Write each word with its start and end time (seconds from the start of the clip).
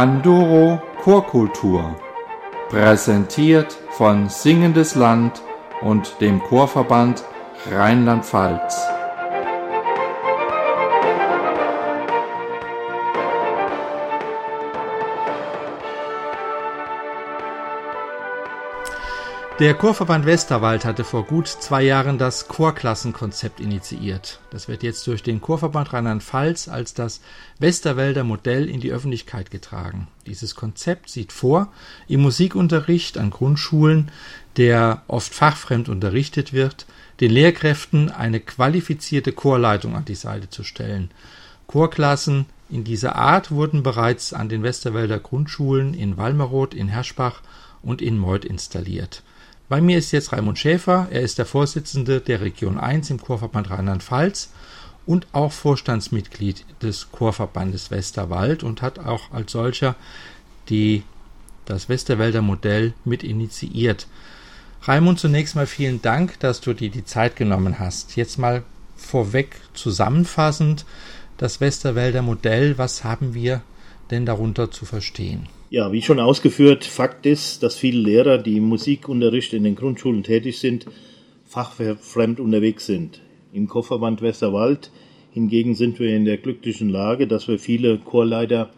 Panduro 0.00 0.80
Chorkultur. 1.04 1.94
Präsentiert 2.70 3.76
von 3.90 4.30
Singendes 4.30 4.94
Land 4.94 5.42
und 5.82 6.22
dem 6.22 6.42
Chorverband 6.42 7.22
Rheinland-Pfalz. 7.70 8.80
Der 19.60 19.74
Chorverband 19.74 20.24
Westerwald 20.24 20.86
hatte 20.86 21.04
vor 21.04 21.26
gut 21.26 21.46
zwei 21.46 21.82
Jahren 21.82 22.16
das 22.16 22.48
Chorklassenkonzept 22.48 23.60
initiiert. 23.60 24.40
Das 24.48 24.68
wird 24.68 24.82
jetzt 24.82 25.06
durch 25.06 25.22
den 25.22 25.42
Chorverband 25.42 25.92
Rheinland-Pfalz 25.92 26.68
als 26.68 26.94
das 26.94 27.20
Westerwälder 27.58 28.24
Modell 28.24 28.70
in 28.70 28.80
die 28.80 28.90
Öffentlichkeit 28.90 29.50
getragen. 29.50 30.08
Dieses 30.26 30.54
Konzept 30.54 31.10
sieht 31.10 31.30
vor, 31.30 31.70
im 32.08 32.22
Musikunterricht 32.22 33.18
an 33.18 33.28
Grundschulen, 33.28 34.10
der 34.56 35.02
oft 35.08 35.34
fachfremd 35.34 35.90
unterrichtet 35.90 36.54
wird, 36.54 36.86
den 37.20 37.30
Lehrkräften 37.30 38.10
eine 38.10 38.40
qualifizierte 38.40 39.32
Chorleitung 39.32 39.94
an 39.94 40.06
die 40.06 40.14
Seite 40.14 40.48
zu 40.48 40.64
stellen. 40.64 41.10
Chorklassen 41.66 42.46
in 42.70 42.84
dieser 42.84 43.14
Art 43.14 43.50
wurden 43.50 43.82
bereits 43.82 44.32
an 44.32 44.48
den 44.48 44.62
Westerwälder 44.62 45.18
Grundschulen 45.18 45.92
in 45.92 46.16
Walmeroth, 46.16 46.72
in 46.72 46.88
Herschbach 46.88 47.42
und 47.82 48.00
in 48.00 48.16
Meuth 48.16 48.46
installiert. 48.46 49.22
Bei 49.70 49.80
mir 49.80 49.98
ist 49.98 50.10
jetzt 50.10 50.32
Raimund 50.32 50.58
Schäfer. 50.58 51.06
Er 51.12 51.20
ist 51.20 51.38
der 51.38 51.46
Vorsitzende 51.46 52.20
der 52.20 52.40
Region 52.40 52.76
1 52.76 53.08
im 53.10 53.22
Chorverband 53.22 53.70
Rheinland-Pfalz 53.70 54.50
und 55.06 55.28
auch 55.30 55.52
Vorstandsmitglied 55.52 56.64
des 56.82 57.12
Chorverbandes 57.12 57.92
Westerwald 57.92 58.64
und 58.64 58.82
hat 58.82 58.98
auch 58.98 59.30
als 59.30 59.52
solcher 59.52 59.94
die, 60.70 61.04
das 61.66 61.88
Westerwälder 61.88 62.42
Modell 62.42 62.94
mit 63.04 63.22
initiiert. 63.22 64.08
Raimund, 64.82 65.20
zunächst 65.20 65.54
mal 65.54 65.68
vielen 65.68 66.02
Dank, 66.02 66.40
dass 66.40 66.60
du 66.60 66.74
dir 66.74 66.90
die 66.90 67.04
Zeit 67.04 67.36
genommen 67.36 67.78
hast. 67.78 68.16
Jetzt 68.16 68.40
mal 68.40 68.64
vorweg 68.96 69.54
zusammenfassend 69.72 70.84
das 71.38 71.60
Westerwälder 71.60 72.22
Modell. 72.22 72.76
Was 72.76 73.04
haben 73.04 73.34
wir 73.34 73.62
denn 74.10 74.26
darunter 74.26 74.72
zu 74.72 74.84
verstehen? 74.84 75.46
Ja, 75.72 75.92
wie 75.92 76.02
schon 76.02 76.18
ausgeführt, 76.18 76.84
Fakt 76.84 77.26
ist, 77.26 77.62
dass 77.62 77.76
viele 77.76 78.00
Lehrer, 78.00 78.38
die 78.38 78.56
im 78.56 78.64
Musikunterricht 78.64 79.52
in 79.52 79.62
den 79.62 79.76
Grundschulen 79.76 80.24
tätig 80.24 80.58
sind, 80.58 80.86
fachfremd 81.44 82.40
unterwegs 82.40 82.86
sind. 82.86 83.20
Im 83.52 83.68
Kofferband 83.68 84.20
Westerwald 84.20 84.90
hingegen 85.30 85.76
sind 85.76 86.00
wir 86.00 86.08
in 86.08 86.24
der 86.24 86.38
glücklichen 86.38 86.88
Lage, 86.88 87.28
dass 87.28 87.46
wir 87.46 87.60
viele 87.60 87.98
Chorleiter 87.98 88.70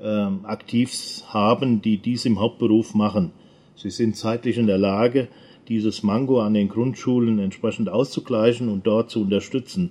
äh, 0.00 0.06
aktiv 0.44 0.90
haben, 1.28 1.82
die 1.82 1.98
dies 1.98 2.24
im 2.24 2.40
Hauptberuf 2.40 2.94
machen. 2.94 3.32
Sie 3.76 3.90
sind 3.90 4.16
zeitlich 4.16 4.56
in 4.56 4.66
der 4.66 4.78
Lage, 4.78 5.28
dieses 5.68 6.02
Mango 6.02 6.40
an 6.40 6.54
den 6.54 6.70
Grundschulen 6.70 7.38
entsprechend 7.38 7.90
auszugleichen 7.90 8.70
und 8.70 8.86
dort 8.86 9.10
zu 9.10 9.20
unterstützen. 9.20 9.90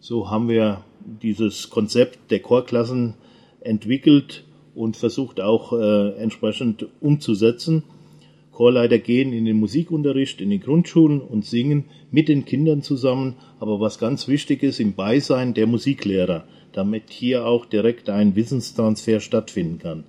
So 0.00 0.30
haben 0.30 0.50
wir 0.50 0.84
dieses 1.22 1.70
Konzept 1.70 2.30
der 2.30 2.40
Chorklassen 2.40 3.14
entwickelt 3.60 4.44
und 4.76 4.96
versucht 4.96 5.40
auch 5.40 5.72
äh, 5.72 6.10
entsprechend 6.18 6.86
umzusetzen. 7.00 7.82
Chorleiter 8.52 8.98
gehen 8.98 9.32
in 9.32 9.44
den 9.44 9.58
Musikunterricht 9.58 10.40
in 10.40 10.50
den 10.50 10.60
Grundschulen 10.60 11.20
und 11.20 11.44
singen 11.44 11.84
mit 12.10 12.28
den 12.28 12.44
Kindern 12.44 12.82
zusammen, 12.82 13.34
aber 13.58 13.80
was 13.80 13.98
ganz 13.98 14.28
wichtig 14.28 14.62
ist, 14.62 14.78
im 14.80 14.94
Beisein 14.94 15.54
der 15.54 15.66
Musiklehrer, 15.66 16.44
damit 16.72 17.10
hier 17.10 17.46
auch 17.46 17.66
direkt 17.66 18.08
ein 18.08 18.36
Wissenstransfer 18.36 19.20
stattfinden 19.20 19.78
kann. 19.78 20.04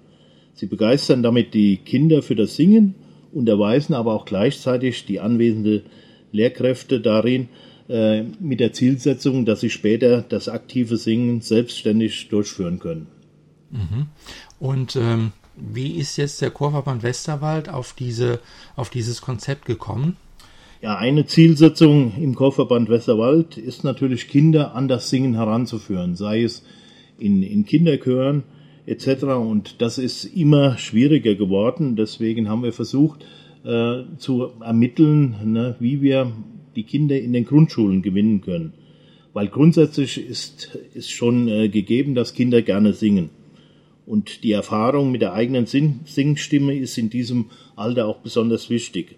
Sie 0.54 0.66
begeistern 0.66 1.24
damit 1.24 1.54
die 1.54 1.78
Kinder 1.78 2.22
für 2.22 2.36
das 2.36 2.56
Singen, 2.56 2.96
unterweisen 3.34 3.94
aber 3.94 4.14
auch 4.14 4.26
gleichzeitig 4.26 5.06
die 5.06 5.20
anwesende 5.20 5.84
Lehrkräfte 6.32 7.00
darin, 7.00 7.50
äh, 7.90 8.24
mit 8.40 8.60
der 8.60 8.74
Zielsetzung, 8.74 9.46
dass 9.46 9.62
sie 9.62 9.70
später 9.70 10.22
das 10.22 10.50
aktive 10.50 10.98
Singen 10.98 11.42
selbstständig 11.42 12.28
durchführen 12.30 12.80
können. 12.80 13.08
Mhm. 13.72 14.08
Und 14.60 14.96
ähm, 14.96 15.32
wie 15.56 15.94
ist 15.94 16.18
jetzt 16.18 16.42
der 16.42 16.52
Chorverband 16.52 17.04
Westerwald 17.04 17.70
auf, 17.70 17.94
diese, 17.94 18.40
auf 18.76 18.90
dieses 18.90 19.22
Konzept 19.22 19.66
gekommen? 19.66 20.18
Ja, 20.82 20.96
eine 20.98 21.26
Zielsetzung 21.26 22.14
im 22.18 22.36
Chorverband 22.36 22.90
Westerwald 22.90 23.58
ist 23.58 23.84
natürlich, 23.84 24.28
Kinder 24.28 24.76
an 24.76 24.88
das 24.88 25.10
Singen 25.10 25.34
heranzuführen, 25.34 26.16
sei 26.16 26.44
es 26.44 26.64
in, 27.18 27.42
in 27.42 27.66
Kinderchören 27.66 28.44
etc. 28.86 29.24
Und 29.24 29.82
das 29.82 29.98
ist 29.98 30.26
immer 30.26 30.78
schwieriger 30.78 31.34
geworden. 31.34 31.96
Deswegen 31.96 32.48
haben 32.48 32.62
wir 32.62 32.74
versucht 32.74 33.26
äh, 33.64 34.04
zu 34.18 34.52
ermitteln, 34.62 35.36
ne, 35.46 35.76
wie 35.80 36.02
wir 36.02 36.32
die 36.76 36.84
Kinder 36.84 37.20
in 37.20 37.34
den 37.34 37.46
Grundschulen 37.46 38.04
gewinnen 38.04 38.42
können. 38.42 38.74
Weil 39.34 39.48
grundsätzlich 39.48 40.24
ist, 40.24 40.78
ist 40.94 41.12
schon 41.12 41.48
äh, 41.48 41.70
gegeben, 41.70 42.14
dass 42.14 42.36
Kinder 42.36 42.62
gerne 42.62 42.94
singen. 42.94 43.30
Und 44.08 44.46
die 44.46 44.54
Erfahrung 44.54 45.12
mit 45.12 45.22
der 45.22 45.34
eigenen 45.34 45.66
Sing 45.66 46.00
Singstimme 46.06 46.76
ist 46.76 46.98
in 46.98 47.10
diesem 47.10 47.48
Alter 47.76 48.08
auch 48.08 48.20
besonders 48.20 48.70
wichtig. 48.70 49.18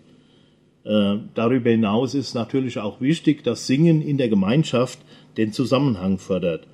Äh, 0.83 1.17
darüber 1.35 1.69
hinaus 1.69 2.15
ist 2.15 2.33
natürlich 2.33 2.79
auch 2.79 2.99
wichtig, 2.99 3.43
dass 3.43 3.67
Singen 3.67 4.01
in 4.01 4.17
der 4.17 4.29
Gemeinschaft 4.29 4.97
den 5.37 5.53
Zusammenhang 5.53 6.17
fördert. 6.17 6.67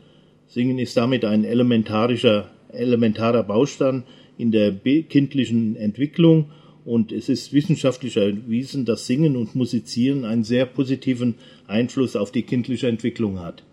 Singen 0.47 0.79
ist 0.79 0.95
damit 0.95 1.25
ein 1.25 1.43
elementarischer, 1.43 2.51
elementarer 2.69 3.43
Baustein 3.43 4.03
in 4.37 4.51
der 4.51 4.71
kindlichen 4.73 5.75
Entwicklung 5.75 6.51
und 6.85 7.11
es 7.11 7.27
ist 7.27 7.51
wissenschaftlich 7.51 8.15
erwiesen, 8.15 8.85
dass 8.85 9.07
Singen 9.07 9.35
und 9.35 9.55
Musizieren 9.55 10.23
einen 10.23 10.45
sehr 10.45 10.65
positiven 10.65 11.35
Einfluss 11.67 12.15
auf 12.15 12.31
die 12.31 12.43
kindliche 12.43 12.87
Entwicklung 12.87 13.39
hat. 13.41 13.63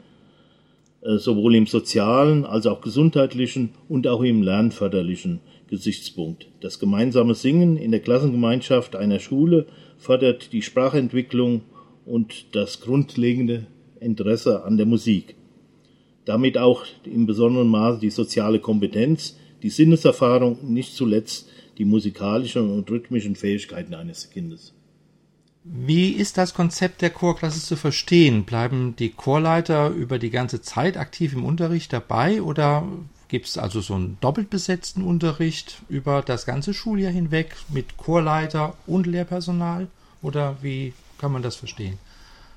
Äh, 1.03 1.19
sowohl 1.19 1.57
im 1.57 1.67
sozialen 1.67 2.45
als 2.45 2.67
auch 2.67 2.81
gesundheitlichen 2.81 3.71
und 3.89 4.07
auch 4.07 4.23
im 4.23 4.41
lernförderlichen 4.41 5.41
Gesichtspunkt. 5.69 6.47
Das 6.61 6.79
gemeinsame 6.79 7.35
Singen 7.35 7.77
in 7.77 7.91
der 7.91 7.99
Klassengemeinschaft 7.99 8.95
einer 8.95 9.19
Schule 9.19 9.67
fördert 9.99 10.53
die 10.53 10.63
Sprachentwicklung 10.63 11.63
und 12.07 12.55
das 12.55 12.81
grundlegende 12.81 13.67
Interesse 13.99 14.63
an 14.63 14.77
der 14.77 14.87
Musik. 14.87 15.35
Damit 16.25 16.57
auch 16.57 16.85
im 17.05 17.27
besonderen 17.27 17.69
Maße 17.69 17.99
die 17.99 18.11
soziale 18.11 18.61
Kompetenz, 18.61 19.37
die 19.65 19.71
Sinneserfahrung, 19.71 20.73
nicht 20.73 20.95
zuletzt 20.95 21.49
die 21.79 21.85
musikalischen 21.85 22.71
und 22.71 22.89
rhythmischen 22.89 23.35
Fähigkeiten 23.35 23.95
eines 23.95 24.31
Kindes. 24.31 24.73
Wie 25.65 26.11
ist 26.11 26.39
das 26.39 26.55
Konzept 26.55 27.03
der 27.03 27.11
Chorklasse 27.11 27.61
zu 27.61 27.77
verstehen? 27.77 28.45
Bleiben 28.45 28.97
die 28.97 29.11
Chorleiter 29.11 29.91
über 29.91 30.19
die 30.19 30.31
ganze 30.31 30.61
Zeit 30.61 30.97
aktiv 30.97 31.35
im 31.35 31.45
Unterricht 31.45 31.93
dabei 31.93 32.43
oder 32.43 32.89
gibt 33.29 33.47
es 33.47 33.59
also 33.59 33.81
so 33.81 33.95
einen 33.95 34.19
doppelt 34.21 34.51
besetzten 34.51 35.03
Unterricht 35.03 35.83
über 35.89 36.23
das 36.23 36.47
ganze 36.47 36.75
Schuljahr 36.75 37.13
hinweg 37.13 37.55
mit 37.69 37.97
Chorleiter 37.97 38.75
und 38.89 39.07
Lehrpersonal? 39.07 39.87
Oder 40.21 40.57
wie 40.63 40.95
kann 41.19 41.31
man 41.31 41.43
das 41.43 41.55
verstehen? 41.55 41.99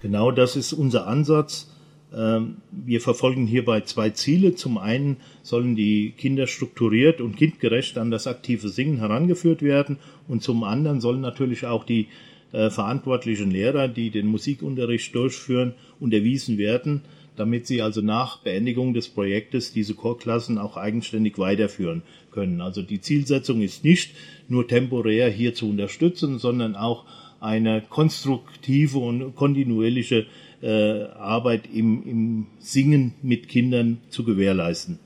Genau 0.01 0.31
das 0.31 0.55
ist 0.55 0.73
unser 0.73 1.05
Ansatz. 1.05 1.69
Ähm, 2.11 2.57
wir 2.71 3.01
verfolgen 3.01 3.45
hierbei 3.45 3.81
zwei 3.81 4.09
Ziele. 4.09 4.55
Zum 4.55 4.79
einen 4.79 5.17
sollen 5.43 5.75
die 5.75 6.11
Kinder 6.17 6.47
strukturiert 6.47 7.21
und 7.21 7.37
kindgerecht 7.37 7.99
an 7.99 8.09
das 8.09 8.25
aktive 8.25 8.69
Singen 8.69 8.97
herangeführt 8.97 9.61
werden 9.61 9.99
und 10.27 10.41
zum 10.41 10.63
anderen 10.63 11.01
sollen 11.01 11.21
natürlich 11.21 11.67
auch 11.67 11.83
die 11.83 12.07
äh, 12.55 12.69
verantwortlichen 12.69 13.51
Lehrer, 13.51 13.89
die 13.89 14.11
den 14.11 14.27
Musikunterricht 14.27 15.13
durchführen, 15.13 15.73
unterwiesen 15.99 16.57
werden, 16.57 17.01
damit 17.35 17.67
sie 17.67 17.81
also 17.81 17.99
nach 17.99 18.37
Beendigung 18.37 18.93
des 18.93 19.09
Projektes 19.09 19.73
diese 19.73 19.93
Chorklassen 19.93 20.57
auch 20.57 20.77
eigenständig 20.77 21.37
weiterführen 21.37 22.01
können. 22.31 22.61
Also 22.61 22.81
die 22.81 23.01
Zielsetzung 23.01 23.61
ist 23.61 23.83
nicht 23.83 24.11
nur 24.47 24.69
temporär 24.69 25.29
hier 25.29 25.53
zu 25.53 25.69
unterstützen, 25.69 26.39
sondern 26.39 26.77
auch 26.77 27.03
eine 27.41 27.81
konstruktive 27.81 28.99
und 28.99 29.35
kontinuierliche 29.35 30.25
äh, 30.61 31.03
Arbeit 31.17 31.63
im, 31.73 32.03
im 32.07 32.47
Singen 32.59 33.15
mit 33.21 33.49
Kindern 33.49 33.97
zu 34.07 34.23
gewährleisten. 34.23 34.99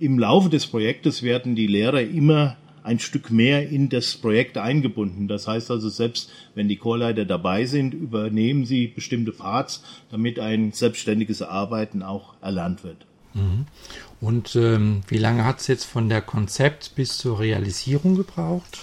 Im 0.00 0.18
Laufe 0.18 0.48
des 0.48 0.66
Projektes 0.66 1.22
werden 1.22 1.54
die 1.54 1.66
Lehrer 1.66 2.00
immer 2.00 2.56
ein 2.88 2.98
Stück 2.98 3.30
mehr 3.30 3.68
in 3.68 3.90
das 3.90 4.16
Projekt 4.16 4.56
eingebunden. 4.56 5.28
Das 5.28 5.46
heißt 5.46 5.70
also, 5.70 5.90
selbst 5.90 6.30
wenn 6.54 6.68
die 6.68 6.76
Chorleiter 6.76 7.26
dabei 7.26 7.66
sind, 7.66 7.92
übernehmen 7.92 8.64
sie 8.64 8.86
bestimmte 8.86 9.30
Parts, 9.30 9.84
damit 10.10 10.40
ein 10.40 10.72
selbstständiges 10.72 11.42
Arbeiten 11.42 12.02
auch 12.02 12.34
erlernt 12.40 12.84
wird. 12.84 13.04
Mhm. 13.34 13.66
Und 14.22 14.56
ähm, 14.56 15.02
wie 15.06 15.18
lange 15.18 15.44
hat 15.44 15.60
es 15.60 15.66
jetzt 15.66 15.84
von 15.84 16.08
der 16.08 16.22
Konzept 16.22 16.94
bis 16.96 17.18
zur 17.18 17.38
Realisierung 17.38 18.16
gebraucht? 18.16 18.78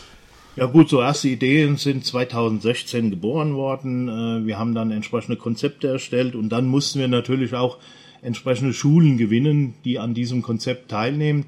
Ja 0.55 0.67
gut, 0.67 0.87
so 0.87 1.01
erste 1.01 1.27
Ideen 1.27 1.75
sind 1.75 2.05
2016 2.05 3.09
geboren 3.09 3.55
worden. 3.55 4.07
Äh, 4.07 4.45
wir 4.45 4.59
haben 4.59 4.75
dann 4.75 4.91
entsprechende 4.91 5.35
Konzepte 5.35 5.87
erstellt 5.87 6.35
und 6.35 6.49
dann 6.49 6.67
mussten 6.67 6.99
wir 6.99 7.07
natürlich 7.07 7.55
auch 7.55 7.79
entsprechende 8.21 8.73
Schulen 8.73 9.17
gewinnen, 9.17 9.73
die 9.83 9.97
an 9.97 10.13
diesem 10.13 10.43
Konzept 10.43 10.91
teilnehmen. 10.91 11.45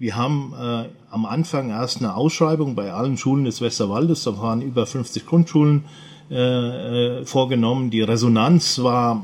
Wir 0.00 0.16
haben 0.16 0.54
äh, 0.58 0.88
am 1.10 1.26
Anfang 1.26 1.68
erst 1.68 1.98
eine 1.98 2.14
Ausschreibung 2.14 2.74
bei 2.74 2.90
allen 2.90 3.18
Schulen 3.18 3.44
des 3.44 3.60
Westerwaldes, 3.60 4.24
da 4.24 4.38
waren 4.38 4.62
über 4.62 4.86
50 4.86 5.26
Grundschulen 5.26 5.84
äh, 6.30 6.36
äh, 7.20 7.24
vorgenommen. 7.26 7.90
Die 7.90 8.00
Resonanz 8.00 8.82
war 8.82 9.22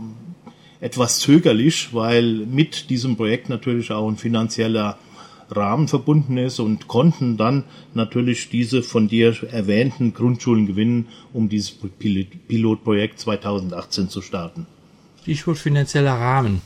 etwas 0.79 1.21
zögerlich, 1.21 1.95
weil 1.95 2.45
mit 2.45 2.91
diesem 2.91 3.17
Projekt 3.17 3.49
natürlich 3.49 3.91
auch 3.91 4.07
ein 4.07 4.19
finanzieller 4.19 4.99
Rahmen 5.51 5.89
verbunden 5.89 6.37
ist 6.37 6.61
und 6.61 6.89
konnten 6.89 7.39
dann 7.39 7.65
natürlich 7.95 8.51
diese 8.51 8.83
von 8.83 9.09
dir 9.09 9.35
erwähnten 9.51 10.13
Grundschulen 10.13 10.67
gewinnen, 10.67 11.07
um 11.33 11.49
dieses 11.49 11.71
Pilotprojekt 11.71 13.19
2018 13.19 14.11
zu 14.11 14.21
starten. 14.21 14.67
Stichwort 15.23 15.57
finanzieller 15.57 16.13
Rahmen. 16.13 16.61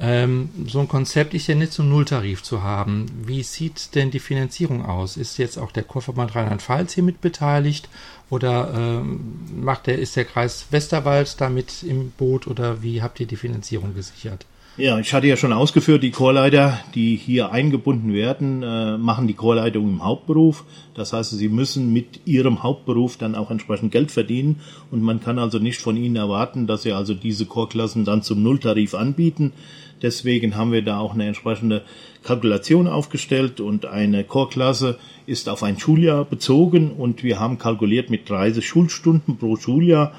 Ähm, 0.00 0.50
so 0.66 0.78
ein 0.78 0.88
Konzept 0.88 1.34
ist 1.34 1.48
ja 1.48 1.56
nicht 1.56 1.72
zum 1.72 1.88
Nulltarif 1.88 2.42
zu 2.42 2.62
haben. 2.62 3.06
Wie 3.24 3.42
sieht 3.42 3.94
denn 3.96 4.12
die 4.12 4.20
Finanzierung 4.20 4.84
aus? 4.84 5.16
Ist 5.16 5.38
jetzt 5.38 5.58
auch 5.58 5.72
der 5.72 5.82
Kurverband 5.82 6.36
Rheinland-Pfalz 6.36 6.94
hier 6.94 7.02
mit 7.02 7.20
beteiligt 7.20 7.88
oder 8.30 8.72
ähm, 8.74 9.40
macht 9.60 9.88
der, 9.88 9.98
ist 9.98 10.14
der 10.14 10.24
Kreis 10.24 10.66
Westerwald 10.70 11.40
damit 11.40 11.82
im 11.82 12.12
Boot 12.12 12.46
oder 12.46 12.82
wie 12.82 13.02
habt 13.02 13.18
ihr 13.18 13.26
die 13.26 13.36
Finanzierung 13.36 13.94
gesichert? 13.94 14.46
Ja, 14.78 14.96
ich 15.00 15.12
hatte 15.12 15.26
ja 15.26 15.36
schon 15.36 15.52
ausgeführt, 15.52 16.04
die 16.04 16.12
Chorleiter, 16.12 16.78
die 16.94 17.16
hier 17.16 17.50
eingebunden 17.50 18.14
werden, 18.14 18.62
äh, 18.62 18.96
machen 18.96 19.26
die 19.26 19.34
Chorleitung 19.34 19.88
im 19.88 20.04
Hauptberuf. 20.04 20.62
Das 20.94 21.12
heißt, 21.12 21.32
sie 21.32 21.48
müssen 21.48 21.92
mit 21.92 22.20
ihrem 22.26 22.62
Hauptberuf 22.62 23.16
dann 23.16 23.34
auch 23.34 23.50
entsprechend 23.50 23.90
Geld 23.90 24.12
verdienen 24.12 24.60
und 24.92 25.02
man 25.02 25.20
kann 25.20 25.40
also 25.40 25.58
nicht 25.58 25.80
von 25.80 25.96
ihnen 25.96 26.14
erwarten, 26.14 26.68
dass 26.68 26.84
sie 26.84 26.92
also 26.92 27.12
diese 27.12 27.46
Chorklassen 27.46 28.04
dann 28.04 28.22
zum 28.22 28.40
Nulltarif 28.44 28.94
anbieten. 28.94 29.52
Deswegen 30.00 30.54
haben 30.54 30.70
wir 30.70 30.82
da 30.82 31.00
auch 31.00 31.14
eine 31.14 31.26
entsprechende 31.26 31.82
Kalkulation 32.22 32.86
aufgestellt 32.86 33.60
und 33.60 33.84
eine 33.84 34.22
Chorklasse 34.22 34.96
ist 35.26 35.48
auf 35.48 35.64
ein 35.64 35.80
Schuljahr 35.80 36.24
bezogen 36.24 36.92
und 36.92 37.24
wir 37.24 37.40
haben 37.40 37.58
kalkuliert 37.58 38.10
mit 38.10 38.30
30 38.30 38.64
Schulstunden 38.64 39.38
pro 39.38 39.56
Schuljahr 39.56 40.12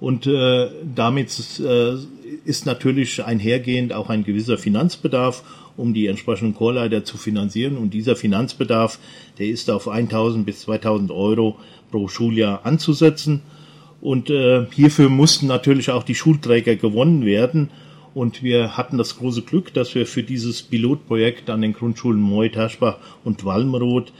und 0.00 0.26
äh, 0.26 0.68
damit 0.96 1.60
äh, 1.60 1.96
ist 2.44 2.66
natürlich 2.66 3.24
einhergehend 3.24 3.92
auch 3.92 4.10
ein 4.10 4.24
gewisser 4.24 4.58
Finanzbedarf, 4.58 5.42
um 5.76 5.94
die 5.94 6.06
entsprechenden 6.06 6.54
Chorleiter 6.54 7.04
zu 7.04 7.16
finanzieren. 7.16 7.76
Und 7.76 7.94
dieser 7.94 8.16
Finanzbedarf, 8.16 8.98
der 9.38 9.46
ist 9.46 9.70
auf 9.70 9.88
1000 9.88 10.44
bis 10.46 10.60
2000 10.62 11.10
Euro 11.10 11.58
pro 11.90 12.08
Schuljahr 12.08 12.64
anzusetzen. 12.64 13.42
Und 14.00 14.30
äh, 14.30 14.66
hierfür 14.72 15.08
mussten 15.08 15.46
natürlich 15.46 15.90
auch 15.90 16.02
die 16.02 16.14
Schulträger 16.14 16.76
gewonnen 16.76 17.24
werden. 17.24 17.70
Und 18.14 18.42
wir 18.42 18.76
hatten 18.76 18.98
das 18.98 19.18
große 19.18 19.42
Glück, 19.42 19.72
dass 19.72 19.94
wir 19.94 20.06
für 20.06 20.22
dieses 20.22 20.62
Pilotprojekt 20.62 21.48
an 21.48 21.62
den 21.62 21.72
Grundschulen 21.72 22.20
Moy, 22.20 22.50
Taschbach 22.50 22.98
und 23.24 23.44
Walmroth 23.44 24.12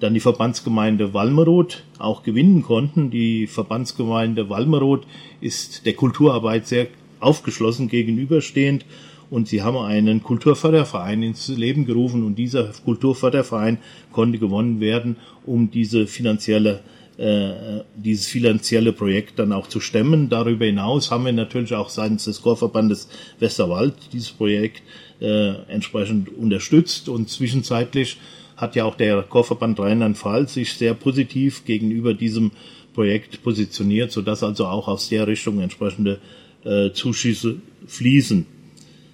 dann 0.00 0.14
die 0.14 0.20
Verbandsgemeinde 0.20 1.12
Walmeroth 1.12 1.82
auch 1.98 2.22
gewinnen 2.22 2.62
konnten. 2.62 3.10
Die 3.10 3.46
Verbandsgemeinde 3.46 4.48
Walmeroth 4.48 5.06
ist 5.40 5.86
der 5.86 5.94
Kulturarbeit 5.94 6.66
sehr 6.66 6.86
aufgeschlossen 7.20 7.88
gegenüberstehend. 7.88 8.84
Und 9.30 9.48
sie 9.48 9.62
haben 9.62 9.76
einen 9.76 10.22
Kulturförderverein 10.22 11.22
ins 11.22 11.48
Leben 11.48 11.84
gerufen. 11.84 12.24
Und 12.24 12.36
dieser 12.36 12.72
Kulturförderverein 12.84 13.78
konnte 14.10 14.38
gewonnen 14.38 14.80
werden, 14.80 15.16
um 15.44 15.70
diese 15.70 16.06
finanzielle 16.06 16.80
äh, 17.18 17.82
dieses 17.96 18.28
finanzielle 18.28 18.92
Projekt 18.92 19.40
dann 19.40 19.52
auch 19.52 19.66
zu 19.66 19.80
stemmen. 19.80 20.28
Darüber 20.28 20.66
hinaus 20.66 21.10
haben 21.10 21.24
wir 21.24 21.32
natürlich 21.32 21.74
auch 21.74 21.88
seitens 21.88 22.26
des 22.26 22.42
Chorverbandes 22.42 23.08
Westerwald 23.40 23.94
dieses 24.12 24.30
Projekt 24.30 24.82
äh, 25.20 25.54
entsprechend 25.66 26.28
unterstützt. 26.28 27.08
Und 27.08 27.28
zwischenzeitlich 27.28 28.18
hat 28.56 28.76
ja 28.76 28.84
auch 28.84 28.94
der 28.94 29.22
Chorverband 29.22 29.80
Rheinland-Pfalz 29.80 30.54
sich 30.54 30.74
sehr 30.74 30.94
positiv 30.94 31.64
gegenüber 31.64 32.14
diesem 32.14 32.52
Projekt 32.94 33.42
positioniert, 33.42 34.12
sodass 34.12 34.44
also 34.44 34.66
auch 34.66 34.86
aus 34.86 35.08
der 35.08 35.26
Richtung 35.26 35.60
entsprechende 35.60 36.20
äh, 36.64 36.92
Zuschüsse 36.92 37.56
fließen. 37.86 38.46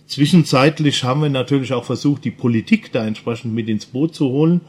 Zwischenzeitlich 0.07 1.03
haben 1.05 1.23
wir 1.23 1.31
natürlich 1.31 1.73
auch 1.73 1.85
versucht, 1.85 2.25
die 2.25 2.31
Politik 2.31 2.93
da 2.93 3.07
entsprechend 3.07 3.55
mit 3.55 3.69
ins 3.69 3.87
Boot 3.87 4.15
zu 4.15 4.27
holen 4.29 4.61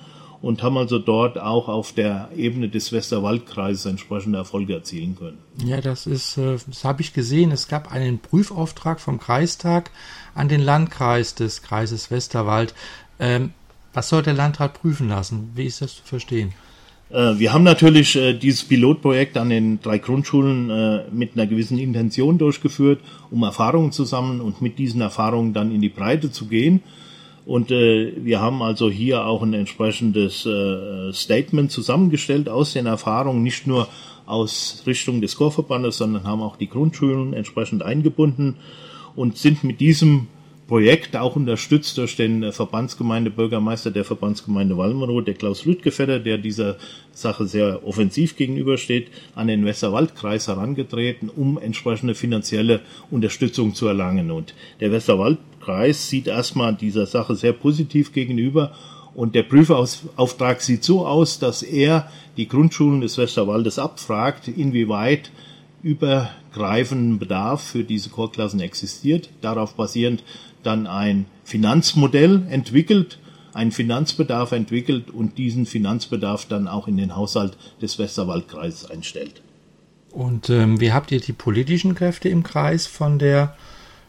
und 0.41 0.61
haben 0.63 0.77
also 0.77 0.99
dort 0.99 1.39
auch 1.39 1.67
auf 1.67 1.91
der 1.91 2.29
Ebene 2.37 2.69
des 2.69 2.91
Westerwaldkreises 2.91 3.85
entsprechende 3.85 4.37
Erfolge 4.37 4.75
erzielen 4.75 5.15
können. 5.15 5.39
Ja, 5.65 5.81
das 5.81 6.07
ist, 6.07 6.37
äh, 6.37 6.57
das 6.67 6.83
habe 6.83 7.01
ich 7.01 7.13
gesehen. 7.13 7.51
Es 7.51 7.67
gab 7.67 7.91
einen 7.91 8.19
Prüfauftrag 8.19 8.99
vom 8.99 9.19
Kreistag 9.19 9.91
an 10.35 10.47
den 10.47 10.61
Landkreis 10.61 11.35
des 11.35 11.61
Kreises 11.63 12.11
Westerwald. 12.11 12.73
Ähm, 13.19 13.53
was 13.93 14.09
soll 14.09 14.23
der 14.23 14.33
Landrat 14.33 14.79
prüfen 14.79 15.09
lassen? 15.09 15.51
Wie 15.55 15.65
ist 15.65 15.81
das 15.81 15.95
zu 15.95 16.03
verstehen? 16.03 16.53
Äh, 17.09 17.37
wir 17.37 17.53
haben 17.53 17.63
natürlich 17.63 18.15
äh, 18.15 18.33
dieses 18.33 18.63
Pilotprojekt 18.63 19.37
an 19.37 19.49
den 19.49 19.81
drei 19.81 19.97
Grundschulen 19.99 20.69
äh, 20.69 21.03
mit 21.11 21.33
einer 21.35 21.47
gewissen 21.47 21.77
Intention 21.77 22.37
durchgeführt, 22.37 22.99
um 23.31 23.43
Erfahrungen 23.43 23.91
zu 23.91 24.05
sammeln 24.05 24.41
und 24.41 24.61
mit 24.61 24.79
diesen 24.79 25.01
Erfahrungen 25.01 25.53
dann 25.53 25.71
in 25.71 25.81
die 25.81 25.89
Breite 25.89 26.31
zu 26.31 26.47
gehen. 26.47 26.81
Und 27.45 27.69
wir 27.69 28.41
haben 28.41 28.63
also 28.63 28.89
hier 28.89 29.27
auch 29.27 29.43
ein 29.43 29.53
entsprechendes 29.53 30.49
Statement 31.11 31.69
zusammengestellt 31.69 32.49
aus 32.49 32.73
den 32.73 32.87
Erfahrungen, 32.87 33.43
nicht 33.43 33.67
nur 33.67 33.87
aus 34.25 34.81
Richtung 34.87 35.21
des 35.21 35.35
Chorverbandes, 35.35 35.97
sondern 35.97 36.23
haben 36.23 36.41
auch 36.41 36.55
die 36.55 36.67
Grundschulen 36.67 37.33
entsprechend 37.33 37.83
eingebunden 37.83 38.55
und 39.15 39.37
sind 39.37 39.63
mit 39.63 39.79
diesem 39.79 40.25
Projekt, 40.67 41.15
auch 41.15 41.35
unterstützt 41.35 41.97
durch 41.97 42.15
den 42.15 42.41
äh, 42.41 42.51
Verbandsgemeindebürgermeister 42.51 43.91
der 43.91 44.03
Verbandsgemeinde 44.03 44.75
Walmerow, 44.77 45.23
der 45.23 45.35
Klaus 45.35 45.65
Lüttgefetter, 45.65 46.19
der 46.19 46.39
dieser 46.39 46.77
Sache 47.11 47.45
sehr 47.45 47.85
offensiv 47.85 48.35
gegenübersteht, 48.35 49.09
an 49.35 49.47
den 49.47 49.65
Westerwaldkreis 49.65 50.47
herangetreten, 50.47 51.29
um 51.29 51.59
entsprechende 51.59 52.15
finanzielle 52.15 52.81
Unterstützung 53.11 53.75
zu 53.75 53.87
erlangen. 53.87 54.31
Und 54.31 54.55
der 54.79 54.91
Westerwaldkreis 54.91 56.09
sieht 56.09 56.27
erstmal 56.27 56.73
dieser 56.73 57.05
Sache 57.05 57.35
sehr 57.35 57.53
positiv 57.53 58.11
gegenüber 58.11 58.71
und 59.15 59.33
der 59.33 59.43
Prüfauftrag 59.43 60.61
sieht 60.61 60.83
so 60.83 61.07
aus, 61.07 61.39
dass 61.39 61.63
er 61.63 62.11
die 62.35 62.49
Grundschulen 62.49 62.99
des 62.99 63.17
Westerwaldes 63.17 63.79
abfragt, 63.79 64.49
inwieweit 64.49 65.31
übergreifenden 65.85 67.19
Bedarf 67.19 67.61
für 67.61 67.83
diese 67.83 68.09
Chorklassen 68.09 68.59
existiert. 68.59 69.29
Darauf 69.41 69.75
basierend 69.75 70.23
dann 70.63 70.87
ein 70.87 71.27
Finanzmodell 71.43 72.47
entwickelt, 72.49 73.19
einen 73.53 73.71
Finanzbedarf 73.71 74.51
entwickelt 74.51 75.11
und 75.11 75.37
diesen 75.37 75.67
Finanzbedarf 75.67 76.47
dann 76.47 76.67
auch 76.67 76.87
in 76.87 76.97
den 76.97 77.15
Haushalt 77.15 77.55
des 77.83 77.99
Westerwaldkreises 77.99 78.89
einstellt. 78.89 79.43
Und 80.09 80.49
ähm, 80.49 80.81
wie 80.81 80.91
habt 80.91 81.11
ihr 81.11 81.19
die 81.19 81.33
politischen 81.33 81.93
Kräfte 81.93 82.29
im 82.29 82.41
Kreis 82.41 82.87
von 82.87 83.19
der, 83.19 83.55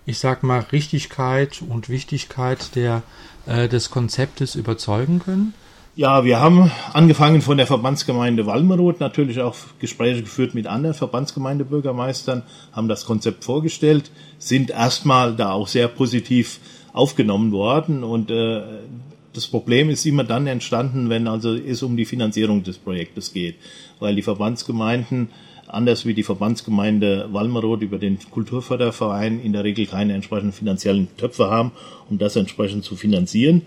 ich 0.07 0.19
sag 0.19 0.43
mal, 0.43 0.61
Richtigkeit 0.73 1.63
und 1.69 1.91
Wichtigkeit 1.91 2.75
der, 2.75 3.03
äh, 3.45 3.69
des 3.69 3.91
Konzeptes 3.91 4.55
überzeugen 4.55 5.19
können? 5.19 5.53
Ja, 5.99 6.27
wir 6.27 6.41
haben 6.41 6.71
angefangen 6.93 7.41
von 7.41 7.57
der 7.57 7.67
Verbandsgemeinde 7.67 8.45
Walmeroth 8.45 9.01
natürlich 9.01 9.41
auch 9.41 9.57
Gespräche 9.79 10.21
geführt 10.21 10.55
mit 10.55 10.67
anderen 10.67 10.95
Verbandsgemeindebürgermeistern, 10.95 12.43
haben 12.73 12.89
das 12.89 13.07
Konzept 13.07 13.45
vorgestellt, 13.45 14.11
sind 14.37 14.69
erstmal 14.69 15.35
da 15.35 15.53
auch 15.53 15.69
sehr 15.69 15.89
positiv 15.89 16.61
aufgenommen 16.93 17.51
worden 17.51 18.05
und 18.05 18.31
äh, 18.31 18.61
das 19.33 19.47
Problem 19.47 19.89
ist 19.89 20.05
immer 20.05 20.25
dann 20.25 20.47
entstanden, 20.47 21.09
wenn 21.09 21.27
also 21.27 21.55
es 21.55 21.83
um 21.83 21.97
die 21.97 22.05
Finanzierung 22.05 22.63
des 22.63 22.77
Projektes 22.77 23.33
geht, 23.33 23.55
weil 23.99 24.15
die 24.17 24.23
Verbandsgemeinden 24.23 25.31
anders 25.67 26.05
wie 26.05 26.13
die 26.13 26.25
Verbandsgemeinde 26.25 27.29
Walmeroth 27.33 27.81
über 27.81 27.97
den 27.97 28.19
Kulturförderverein 28.31 29.41
in 29.41 29.55
der 29.55 29.65
Regel 29.65 29.87
keine 29.87 30.13
entsprechenden 30.13 30.53
finanziellen 30.53 31.09
Töpfe 31.17 31.49
haben, 31.49 31.73
um 32.11 32.19
das 32.19 32.37
entsprechend 32.37 32.85
zu 32.85 32.97
finanzieren. 32.97 33.63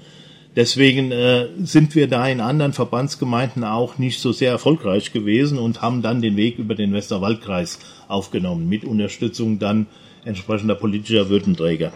Deswegen 0.56 1.12
äh, 1.12 1.48
sind 1.63 1.94
wir 1.96 2.08
da 2.08 2.27
in 2.27 2.41
anderen 2.41 2.74
Verbandsgemeinden 2.74 3.63
auch 3.63 3.98
nicht 3.98 4.20
so 4.20 4.32
sehr 4.32 4.51
erfolgreich 4.51 5.13
gewesen 5.13 5.60
und 5.60 5.82
haben 5.82 6.01
dann 6.01 6.22
den 6.22 6.38
Weg 6.38 6.58
über 6.58 6.74
den 6.74 6.91
Westerwaldkreis 6.91 7.79
aufgenommen, 8.08 8.68
mit 8.68 8.84
Unterstützung 8.84 9.60
dann 9.60 9.86
entsprechender 10.25 10.75
politischer 10.75 11.29
Würdenträger. 11.29 11.94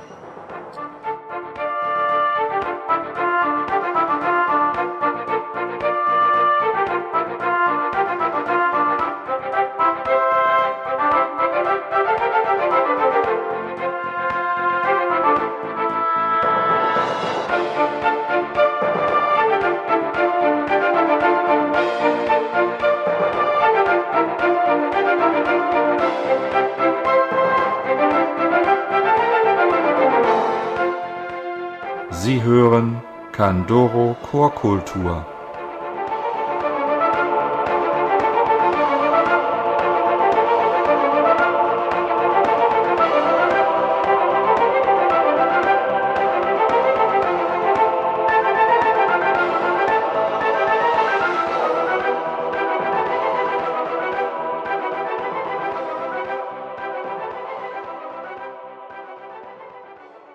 Candoro 33.63 34.17
Chorkultur. 34.22 35.25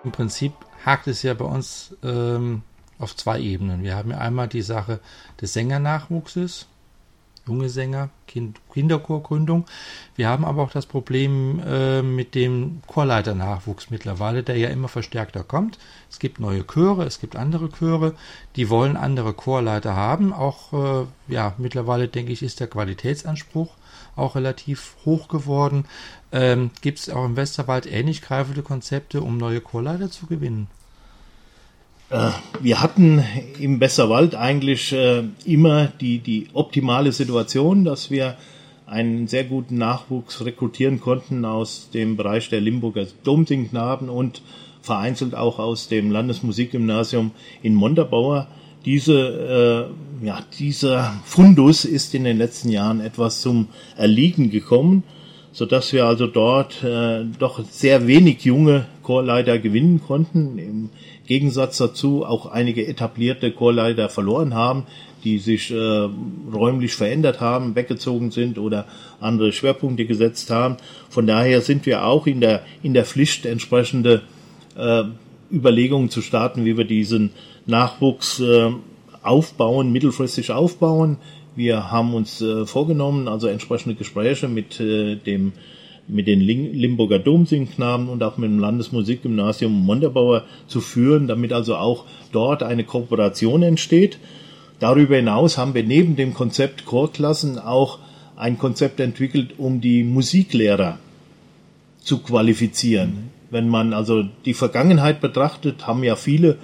Im 0.03 0.11
Prinzip 0.11 0.53
hakt 0.83 1.05
es 1.05 1.21
ja 1.21 1.35
bei 1.35 1.45
uns 1.45 1.95
ähm, 2.01 2.63
auf 2.99 3.15
zwei 3.15 3.39
Ebenen. 3.39 3.83
Wir 3.83 3.95
haben 3.95 4.11
ja 4.11 4.17
einmal 4.19 4.47
die 4.47 4.61
Sache 4.61 4.99
des 5.41 5.53
Sängernachwuchses, 5.53 6.67
junge 7.47 7.69
Sänger, 7.69 8.09
kind, 8.27 8.59
Kinderchorgründung. 8.71 9.65
Wir 10.15 10.29
haben 10.29 10.45
aber 10.45 10.61
auch 10.61 10.71
das 10.71 10.85
Problem 10.85 11.59
äh, 11.65 12.01
mit 12.01 12.35
dem 12.35 12.81
Chorleiternachwuchs 12.87 13.89
mittlerweile, 13.89 14.43
der 14.43 14.57
ja 14.57 14.69
immer 14.69 14.87
verstärkter 14.87 15.43
kommt. 15.43 15.79
Es 16.09 16.19
gibt 16.19 16.39
neue 16.39 16.65
Chöre, 16.65 17.05
es 17.05 17.19
gibt 17.19 17.35
andere 17.35 17.69
Chöre, 17.71 18.13
die 18.55 18.69
wollen 18.69 18.95
andere 18.95 19.33
Chorleiter 19.33 19.95
haben. 19.95 20.31
Auch 20.31 20.73
äh, 20.73 21.05
ja, 21.33 21.55
mittlerweile 21.57 22.07
denke 22.07 22.31
ich, 22.31 22.43
ist 22.43 22.59
der 22.59 22.67
Qualitätsanspruch 22.67 23.73
auch 24.15 24.35
relativ 24.35 24.95
hoch 25.05 25.27
geworden. 25.27 25.85
Ähm, 26.31 26.71
gibt 26.81 26.99
es 26.99 27.09
auch 27.09 27.25
im 27.25 27.35
Westerwald 27.35 27.87
ähnlich 27.91 28.21
greifende 28.21 28.61
Konzepte, 28.61 29.21
um 29.21 29.37
neue 29.37 29.61
Chorleiter 29.61 30.11
zu 30.11 30.27
gewinnen? 30.27 30.67
Äh, 32.09 32.31
wir 32.61 32.81
hatten 32.81 33.23
im 33.59 33.79
Westerwald 33.79 34.35
eigentlich 34.35 34.93
äh, 34.93 35.23
immer 35.45 35.87
die, 36.01 36.19
die 36.19 36.47
optimale 36.53 37.11
Situation, 37.11 37.85
dass 37.85 38.09
wir 38.09 38.35
einen 38.87 39.27
sehr 39.27 39.43
guten 39.43 39.77
Nachwuchs 39.77 40.43
rekrutieren 40.43 40.99
konnten 40.99 41.45
aus 41.45 41.89
dem 41.93 42.17
Bereich 42.17 42.49
der 42.49 42.61
Limburger 42.61 43.05
Domsingknaben 43.23 44.09
und 44.09 44.41
vereinzelt 44.81 45.35
auch 45.35 45.59
aus 45.59 45.87
dem 45.87 46.09
Landesmusikgymnasium 46.09 47.31
in 47.61 47.75
Montabaur. 47.75 48.47
Diese, 48.85 49.91
äh, 50.21 50.25
ja, 50.25 50.39
dieser 50.57 51.13
Fundus 51.25 51.85
ist 51.85 52.15
in 52.15 52.23
den 52.23 52.37
letzten 52.37 52.69
Jahren 52.69 53.01
etwas 53.01 53.41
zum 53.41 53.67
Erliegen 53.95 54.49
gekommen, 54.49 55.03
so 55.51 55.65
dass 55.67 55.93
wir 55.93 56.05
also 56.05 56.25
dort 56.25 56.83
äh, 56.83 57.25
doch 57.37 57.63
sehr 57.69 58.07
wenig 58.07 58.43
junge 58.45 58.85
Chorleiter 59.03 59.59
gewinnen 59.59 60.01
konnten. 60.01 60.57
Im 60.57 60.89
Gegensatz 61.29 61.77
dazu 61.77 62.25
auch 62.25 62.47
einige 62.47 62.87
etablierte 62.87 63.51
Chorleiter 63.51 64.09
verloren 64.09 64.55
haben, 64.55 64.87
die 65.23 65.37
sich 65.37 65.69
äh, 65.69 66.09
räumlich 66.51 66.95
verändert 66.95 67.39
haben, 67.39 67.75
weggezogen 67.75 68.31
sind 68.31 68.57
oder 68.57 68.85
andere 69.21 69.53
Schwerpunkte 69.53 70.05
gesetzt 70.05 70.49
haben. 70.49 70.77
Von 71.07 71.27
daher 71.27 71.61
sind 71.61 71.85
wir 71.85 72.03
auch 72.03 72.25
in 72.25 72.41
der, 72.41 72.63
in 72.81 72.95
der 72.95 73.05
Pflicht, 73.05 73.45
entsprechende 73.45 74.23
äh, 74.75 75.03
Überlegungen 75.51 76.09
zu 76.09 76.23
starten, 76.23 76.65
wie 76.65 76.77
wir 76.77 76.85
diesen 76.85 77.29
Nachwuchs 77.67 78.39
äh, 78.39 78.71
aufbauen, 79.21 79.91
mittelfristig 79.91 80.51
aufbauen. 80.51 81.17
Wir 81.55 81.91
haben 81.91 82.15
uns 82.15 82.41
äh, 82.41 82.65
vorgenommen, 82.65 83.27
also 83.27 83.45
entsprechende 83.45 83.93
Gespräche 83.93 84.47
mit 84.47 84.79
äh, 84.79 85.15
dem 85.15 85.53
mit 86.09 86.27
den 86.27 86.41
Limburger 86.41 87.19
Domsingknaben 87.19 88.09
und 88.09 88.23
auch 88.23 88.37
mit 88.37 88.49
dem 88.49 88.59
Landesmusikgymnasium 88.59 89.71
Montabaur 89.71 90.43
zu 90.67 90.81
führen, 90.81 91.27
damit 91.27 91.53
also 91.53 91.75
auch 91.75 92.05
dort 92.31 92.63
eine 92.63 92.83
Kooperation 92.83 93.63
entsteht. 93.63 94.17
Darüber 94.79 95.15
hinaus 95.15 95.57
haben 95.57 95.73
wir 95.73 95.83
neben 95.83 96.15
dem 96.15 96.33
Konzept 96.33 96.85
Chorklassen 96.85 97.59
auch 97.59 97.99
ein 98.35 98.57
Konzept 98.57 98.99
entwickelt, 98.99 99.55
um 99.57 99.81
die 99.81 100.03
Musiklehrer 100.03 100.97
zu 101.99 102.19
qualifizieren. 102.19 103.29
Wenn 103.51 103.67
man 103.67 103.93
also 103.93 104.23
die 104.45 104.53
Vergangenheit 104.53 105.21
betrachtet, 105.21 105.85
haben 105.87 106.03
ja 106.03 106.15
viele 106.15 106.57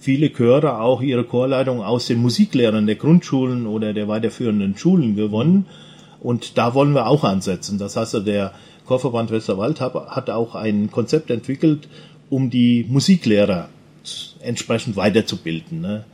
viele 0.00 0.30
Chöre 0.32 0.80
auch 0.80 1.02
ihre 1.02 1.24
Chorleitung 1.24 1.82
aus 1.82 2.06
den 2.06 2.20
Musiklehrern 2.20 2.86
der 2.86 2.96
Grundschulen 2.96 3.66
oder 3.66 3.92
der 3.92 4.08
weiterführenden 4.08 4.76
Schulen 4.76 5.14
gewonnen. 5.14 5.66
Und 6.20 6.58
da 6.58 6.74
wollen 6.74 6.94
wir 6.94 7.06
auch 7.06 7.22
ansetzen. 7.22 7.78
Das 7.78 7.96
heißt, 7.96 8.26
der 8.26 8.52
Chorverband 8.90 9.30
Westerwald 9.30 9.80
hat 9.80 10.30
auch 10.30 10.56
ein 10.56 10.90
Konzept 10.90 11.30
entwickelt, 11.30 11.86
um 12.28 12.50
die 12.50 12.84
Musiklehrer 12.88 13.68
entsprechend 14.40 14.96
weiterzubilden. 14.96 15.80
Ne? 15.80 16.04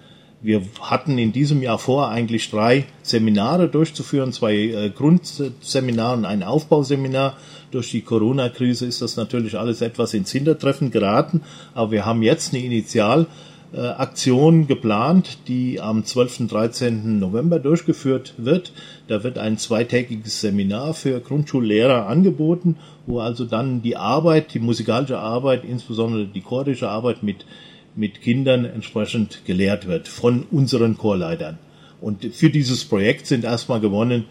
Wir 0.42 0.60
hatten 0.82 1.16
in 1.16 1.32
diesem 1.32 1.62
Jahr 1.62 1.78
vor, 1.78 2.10
eigentlich 2.10 2.50
drei 2.50 2.84
Seminare 3.00 3.68
durchzuführen, 3.68 4.30
zwei 4.34 4.54
äh, 4.54 4.90
Grundseminare 4.90 6.18
und 6.18 6.26
ein 6.26 6.42
Aufbauseminar. 6.42 7.38
Durch 7.70 7.92
die 7.92 8.02
Corona-Krise 8.02 8.84
ist 8.84 9.00
das 9.00 9.16
natürlich 9.16 9.56
alles 9.58 9.80
etwas 9.80 10.12
ins 10.12 10.30
Hintertreffen 10.32 10.90
geraten, 10.90 11.40
aber 11.72 11.92
wir 11.92 12.04
haben 12.04 12.22
jetzt 12.22 12.52
eine 12.52 12.62
Initial- 12.62 13.26
äh, 13.72 13.80
Aktion 13.80 14.66
geplant, 14.66 15.38
die 15.48 15.80
am 15.80 16.04
12. 16.04 16.40
und 16.40 16.52
13. 16.52 17.18
November 17.18 17.58
durchgeführt 17.58 18.34
wird. 18.36 18.72
Da 19.08 19.24
wird 19.24 19.38
ein 19.38 19.58
zweitägiges 19.58 20.40
Seminar 20.40 20.94
für 20.94 21.20
Grundschullehrer 21.20 22.06
angeboten, 22.06 22.76
wo 23.06 23.20
also 23.20 23.44
dann 23.44 23.82
die 23.82 23.96
Arbeit, 23.96 24.54
die 24.54 24.60
musikalische 24.60 25.18
Arbeit, 25.18 25.64
insbesondere 25.64 26.26
die 26.26 26.40
chorische 26.40 26.88
Arbeit 26.88 27.22
mit, 27.22 27.46
mit 27.94 28.20
Kindern 28.20 28.64
entsprechend 28.64 29.44
gelehrt 29.44 29.86
wird 29.86 30.08
von 30.08 30.44
unseren 30.50 30.96
Chorleitern. 30.96 31.58
Und 32.00 32.24
für 32.24 32.50
dieses 32.50 32.84
Projekt 32.84 33.26
sind 33.26 33.44
erstmal 33.44 33.80
gewonnen 33.80 34.24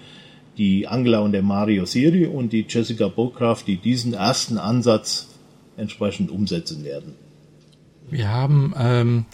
die 0.57 0.87
Angela 0.87 1.19
und 1.19 1.33
der 1.33 1.41
Mario 1.41 1.85
Siri 1.85 2.25
und 2.25 2.53
die 2.53 2.65
Jessica 2.67 3.09
Bokraft, 3.09 3.67
die 3.67 3.77
diesen 3.77 4.13
ersten 4.13 4.57
Ansatz 4.57 5.27
entsprechend 5.77 6.31
umsetzen 6.31 6.83
werden. 6.85 7.24
Wir 8.09 8.29
haben 8.29 8.73
ähm, 8.77 9.25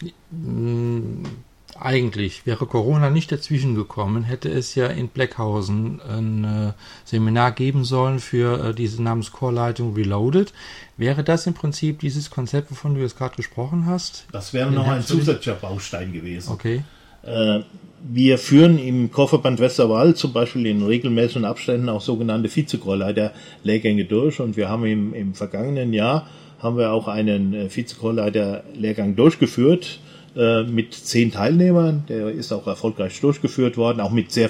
eigentlich, 1.80 2.46
wäre 2.46 2.66
Corona 2.66 3.10
nicht 3.10 3.32
dazwischen 3.32 3.76
gekommen, 3.76 4.24
hätte 4.24 4.50
es 4.50 4.76
ja 4.76 4.88
in 4.88 5.08
Blackhausen 5.08 6.00
ein 6.02 6.44
äh, 6.44 6.74
Seminar 7.06 7.52
geben 7.52 7.84
sollen 7.84 8.20
für 8.20 8.70
äh, 8.70 8.74
diese 8.74 9.02
Namenschorleitung 9.02 9.96
Reloaded. 9.96 10.54
Wäre 10.98 11.24
das 11.24 11.48
im 11.48 11.54
Prinzip 11.54 12.00
dieses 12.00 12.30
Konzept, 12.30 12.72
wovon 12.72 12.96
du 12.96 13.02
jetzt 13.02 13.18
gerade 13.18 13.36
gesprochen 13.36 13.88
hast? 13.88 14.26
Das 14.32 14.54
wäre 14.54 14.72
noch 14.72 14.88
ein 14.88 15.02
zusätzlicher 15.02 15.56
Baustein 15.56 16.14
gewesen. 16.14 16.52
Okay. 16.52 16.84
Äh, 17.24 17.62
wir 18.04 18.38
führen 18.38 18.80
im 18.80 19.12
Kofferband 19.12 19.60
Westerwald 19.60 20.18
zum 20.18 20.34
Beispiel 20.34 20.66
in 20.66 20.84
regelmäßigen 20.84 21.46
Abständen 21.46 21.90
auch 21.90 22.02
sogenannte 22.02 22.50
Vizechorleiter-Lehrgänge 22.50 24.06
durch 24.06 24.40
und 24.40 24.58
wir 24.58 24.70
haben 24.70 24.86
im, 24.86 25.14
im 25.14 25.34
vergangenen 25.36 25.94
Jahr 25.94 26.28
haben 26.62 26.78
wir 26.78 26.92
auch 26.92 27.08
einen 27.08 27.54
äh, 27.54 27.76
Vizechorleiter-Lehrgang 27.76 29.16
durchgeführt 29.16 30.00
äh, 30.36 30.64
mit 30.64 30.94
zehn 30.94 31.32
Teilnehmern. 31.32 32.04
Der 32.08 32.30
ist 32.30 32.52
auch 32.52 32.68
erfolgreich 32.68 33.20
durchgeführt 33.20 33.78
worden, 33.78 34.00
auch 34.00 34.12
mit 34.12 34.32
sehr 34.32 34.50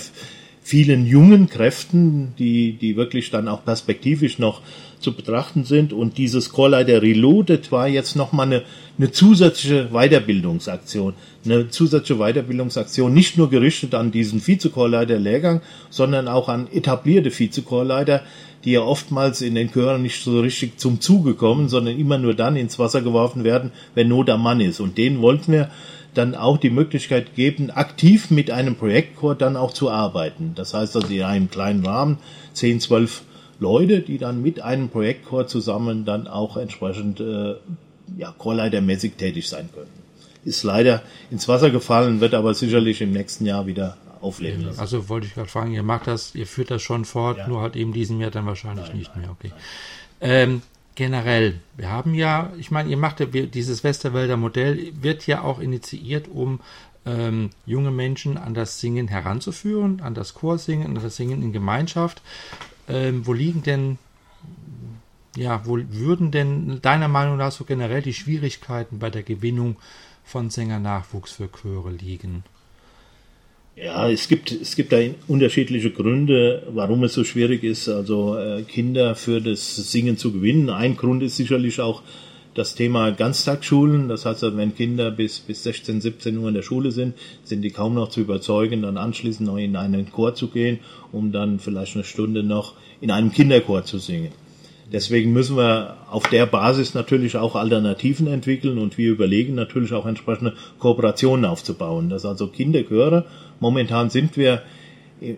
vielen 0.64 1.06
jungen 1.06 1.50
Kräften, 1.50 2.34
die, 2.38 2.74
die 2.74 2.96
wirklich 2.96 3.32
dann 3.32 3.48
auch 3.48 3.66
perspektivisch 3.66 4.40
noch 4.40 4.62
zu 5.00 5.14
betrachten 5.14 5.64
sind. 5.64 5.92
Und 5.92 6.18
dieses 6.18 6.52
Chorleiter 6.52 7.02
Reloaded 7.02 7.72
war 7.72 7.88
jetzt 7.88 8.16
nochmal 8.16 8.46
eine, 8.46 8.62
eine 8.98 9.12
zusätzliche 9.12 9.90
Weiterbildungsaktion. 9.92 11.14
Eine 11.44 11.70
zusätzliche 11.70 12.20
Weiterbildungsaktion, 12.22 13.12
nicht 13.14 13.38
nur 13.38 13.50
gerichtet 13.50 13.96
an 13.96 14.12
diesen 14.12 14.46
Vizechorleiter-Lehrgang, 14.46 15.62
sondern 15.90 16.28
auch 16.28 16.48
an 16.48 16.68
etablierte 16.72 17.38
Vizechorleiter, 17.38 18.22
die 18.64 18.74
ja 18.74 18.82
oftmals 18.82 19.42
in 19.42 19.56
den 19.56 19.72
Chören 19.72 20.04
nicht 20.04 20.24
so 20.24 20.40
richtig 20.40 20.80
zum 20.80 21.02
Zuge 21.02 21.34
kommen, 21.34 21.68
sondern 21.68 21.98
immer 21.98 22.20
nur 22.20 22.36
dann 22.36 22.56
ins 22.56 22.78
Wasser 22.78 23.02
geworfen 23.02 23.44
werden, 23.44 23.72
wenn 23.96 24.08
Not 24.08 24.30
am 24.30 24.44
Mann 24.44 24.62
ist. 24.62 24.80
Und 24.80 25.00
denen 25.00 25.22
wollten 25.22 25.52
wir 25.52 25.72
dann 26.14 26.36
auch 26.36 26.58
die 26.58 26.70
Möglichkeit 26.70 27.36
geben, 27.36 27.72
aktiv 27.72 28.32
mit 28.32 28.52
einem 28.52 28.76
Projektchor 28.76 29.36
dann 29.36 29.56
auch 29.56 29.74
zu 29.74 29.90
arbeiten. 29.90 30.54
Das 30.56 30.74
heißt 30.74 30.96
also 30.96 31.08
in 31.08 31.24
einem 31.24 31.50
kleinen 31.50 31.86
Rahmen, 31.86 32.18
10, 32.54 32.82
12 32.82 33.24
Leute, 33.60 34.02
die 34.02 34.18
dann 34.18 34.42
mit 34.42 34.62
einem 34.62 34.90
Projektchor 34.90 35.48
zusammen 35.48 36.04
dann 36.04 36.28
auch 36.28 36.58
entsprechend 36.58 37.20
äh, 37.20 37.56
ja, 38.18 38.34
chorleitermäßig 38.38 39.14
tätig 39.14 39.48
sein 39.48 39.70
können. 39.74 39.92
Ist 40.44 40.64
leider 40.64 41.04
ins 41.30 41.48
Wasser 41.48 41.70
gefallen, 41.70 42.20
wird 42.20 42.34
aber 42.34 42.54
sicherlich 42.56 43.02
im 43.02 43.12
nächsten 43.12 43.46
Jahr 43.46 43.68
wieder 43.68 43.98
aufleben 44.20 44.64
lassen. 44.66 44.80
Also 44.80 45.10
wollte 45.10 45.28
ich 45.28 45.36
gerade 45.36 45.50
fragen, 45.50 45.72
ihr 45.72 45.84
macht 45.84 46.08
das, 46.08 46.36
ihr 46.36 46.48
führt 46.48 46.72
das 46.72 46.82
schon 46.82 47.06
fort, 47.06 47.38
ja. 47.38 47.48
nur 47.48 47.62
halt 47.62 47.76
eben 47.76 47.94
diesen 47.94 48.20
Jahr 48.20 48.32
dann 48.32 48.46
wahrscheinlich 48.46 48.88
nein, 48.88 48.98
nicht 48.98 49.12
nein, 49.16 49.22
mehr. 49.22 49.32
Okay. 49.32 49.52
Ähm, 50.20 50.62
generell, 50.96 51.60
wir 51.78 51.90
haben 51.90 52.14
ja, 52.14 52.52
ich 52.58 52.72
meine, 52.72 52.90
ihr 52.90 52.98
macht 52.98 53.20
ja 53.20 53.26
dieses 53.26 53.84
Westerwälder 53.84 54.38
Modell, 54.38 54.92
wird 55.02 55.28
ja 55.28 55.42
auch 55.42 55.60
initiiert, 55.60 56.28
um 56.28 56.60
ähm, 57.06 57.50
junge 57.66 57.92
Menschen 57.92 58.38
an 58.38 58.54
das 58.54 58.80
Singen 58.80 59.08
heranzuführen, 59.08 60.02
an 60.02 60.14
das 60.14 60.34
Chorsingen, 60.34 60.88
an 60.88 60.96
das 60.96 61.16
Singen 61.16 61.42
in 61.42 61.52
Gemeinschaft. 61.52 62.22
Ähm, 62.88 63.26
wo 63.26 63.34
liegen 63.34 63.64
denn, 63.64 63.98
ja, 65.36 65.66
wo 65.66 65.78
würden 65.78 66.32
denn 66.32 66.82
deiner 66.82 67.08
Meinung 67.08 67.38
nach 67.38 67.52
so 67.52 67.64
generell 67.64 68.02
die 68.02 68.14
Schwierigkeiten 68.14 69.00
bei 69.00 69.10
der 69.10 69.24
Gewinnung 69.24 69.78
von 70.24 70.50
Sängernachwuchs 70.50 71.32
für 71.32 71.50
Chöre 71.52 71.92
liegen? 71.92 72.44
Ja, 73.84 74.08
es 74.08 74.28
gibt, 74.28 74.52
es 74.52 74.76
gibt 74.76 74.92
da 74.92 75.00
unterschiedliche 75.28 75.90
Gründe, 75.90 76.68
warum 76.72 77.04
es 77.04 77.14
so 77.14 77.24
schwierig 77.24 77.64
ist, 77.64 77.90
also 77.90 78.38
äh, 78.38 78.62
Kinder 78.62 79.16
für 79.16 79.42
das 79.42 79.76
Singen 79.76 80.18
zu 80.18 80.32
gewinnen. 80.32 80.70
Ein 80.70 80.96
Grund 80.96 81.24
ist 81.24 81.38
sicherlich 81.38 81.82
auch 81.82 82.04
das 82.54 82.76
Thema 82.76 83.10
Ganztagsschulen. 83.10 84.08
Das 84.08 84.28
heißt, 84.28 84.44
wenn 84.56 84.76
Kinder 84.76 85.10
bis, 85.10 85.40
bis 85.40 85.64
16, 85.64 86.00
17 86.00 86.38
Uhr 86.38 86.50
in 86.50 86.54
der 86.54 86.62
Schule 86.62 86.92
sind, 86.92 87.16
sind 87.44 87.64
die 87.64 87.72
kaum 87.72 87.96
noch 87.96 88.10
zu 88.10 88.22
überzeugen, 88.22 88.84
dann 88.84 88.98
anschließend 88.98 89.48
noch 89.48 89.58
in 89.58 89.76
einen 89.76 90.12
Chor 90.12 90.36
zu 90.36 90.50
gehen, 90.50 90.78
um 91.12 91.32
dann 91.32 91.58
vielleicht 91.58 91.96
eine 91.96 92.04
Stunde 92.04 92.44
noch 92.44 92.74
in 93.00 93.10
einem 93.10 93.32
Kinderchor 93.32 93.84
zu 93.84 93.98
singen. 93.98 94.30
Deswegen 94.92 95.32
müssen 95.32 95.56
wir 95.56 95.96
auf 96.10 96.28
der 96.28 96.46
Basis 96.46 96.94
natürlich 96.94 97.38
auch 97.38 97.56
Alternativen 97.56 98.28
entwickeln 98.28 98.78
und 98.78 98.98
wir 98.98 99.10
überlegen 99.10 99.56
natürlich 99.56 99.94
auch 99.94 100.06
entsprechende 100.06 100.54
Kooperationen 100.80 101.46
aufzubauen. 101.46 102.10
Das 102.10 102.26
also 102.26 102.48
Kinderchöre. 102.48 103.26
Momentan 103.62 104.10
sind 104.10 104.36
wir 104.36 104.64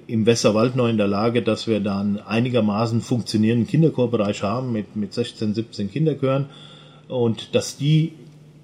im 0.07 0.25
Westerwald 0.25 0.77
noch 0.77 0.87
in 0.87 0.97
der 0.97 1.07
Lage, 1.07 1.41
dass 1.41 1.67
wir 1.67 1.81
da 1.81 1.99
einen 1.99 2.17
einigermaßen 2.17 3.01
funktionierenden 3.01 3.67
Kinderchorbereich 3.67 4.41
haben 4.41 4.71
mit, 4.71 4.95
mit 4.95 5.13
16, 5.13 5.53
17 5.53 5.91
Kinderchören 5.91 6.45
und 7.09 7.53
dass 7.53 7.77
die 7.77 8.13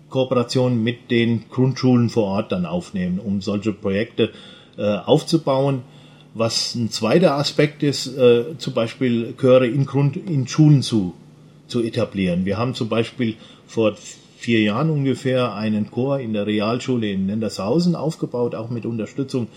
Kooperation 0.09 0.81
mit 0.81 1.11
den 1.11 1.49
Grundschulen 1.49 2.09
vor 2.09 2.23
Ort 2.23 2.51
dann 2.53 2.65
aufnehmen, 2.65 3.19
um 3.19 3.41
solche 3.41 3.73
Projekte 3.73 4.31
äh, 4.77 4.95
aufzubauen. 4.95 5.83
Was 6.33 6.73
ein 6.75 6.89
zweiter 6.89 7.35
Aspekt 7.35 7.83
ist, 7.83 8.07
äh, 8.17 8.57
zum 8.57 8.73
Beispiel 8.73 9.33
Chöre 9.37 9.67
in, 9.67 9.85
Grund, 9.85 10.15
in 10.15 10.47
Schulen 10.47 10.81
zu, 10.81 11.15
zu 11.67 11.81
etablieren. 11.83 12.45
Wir 12.45 12.57
haben 12.57 12.75
zum 12.75 12.87
Beispiel 12.87 13.35
vor 13.67 13.95
vier 14.39 14.61
Jahren 14.61 14.89
ungefähr 14.89 15.53
einen 15.53 15.91
Chor 15.91 16.19
in 16.19 16.31
der 16.31 16.47
Realschule 16.47 17.11
in 17.11 17.25
Nendershausen 17.25 17.93
aufgebaut, 17.93 18.55
auch 18.55 18.69
mit 18.69 18.85
Unterstützung 18.85 19.49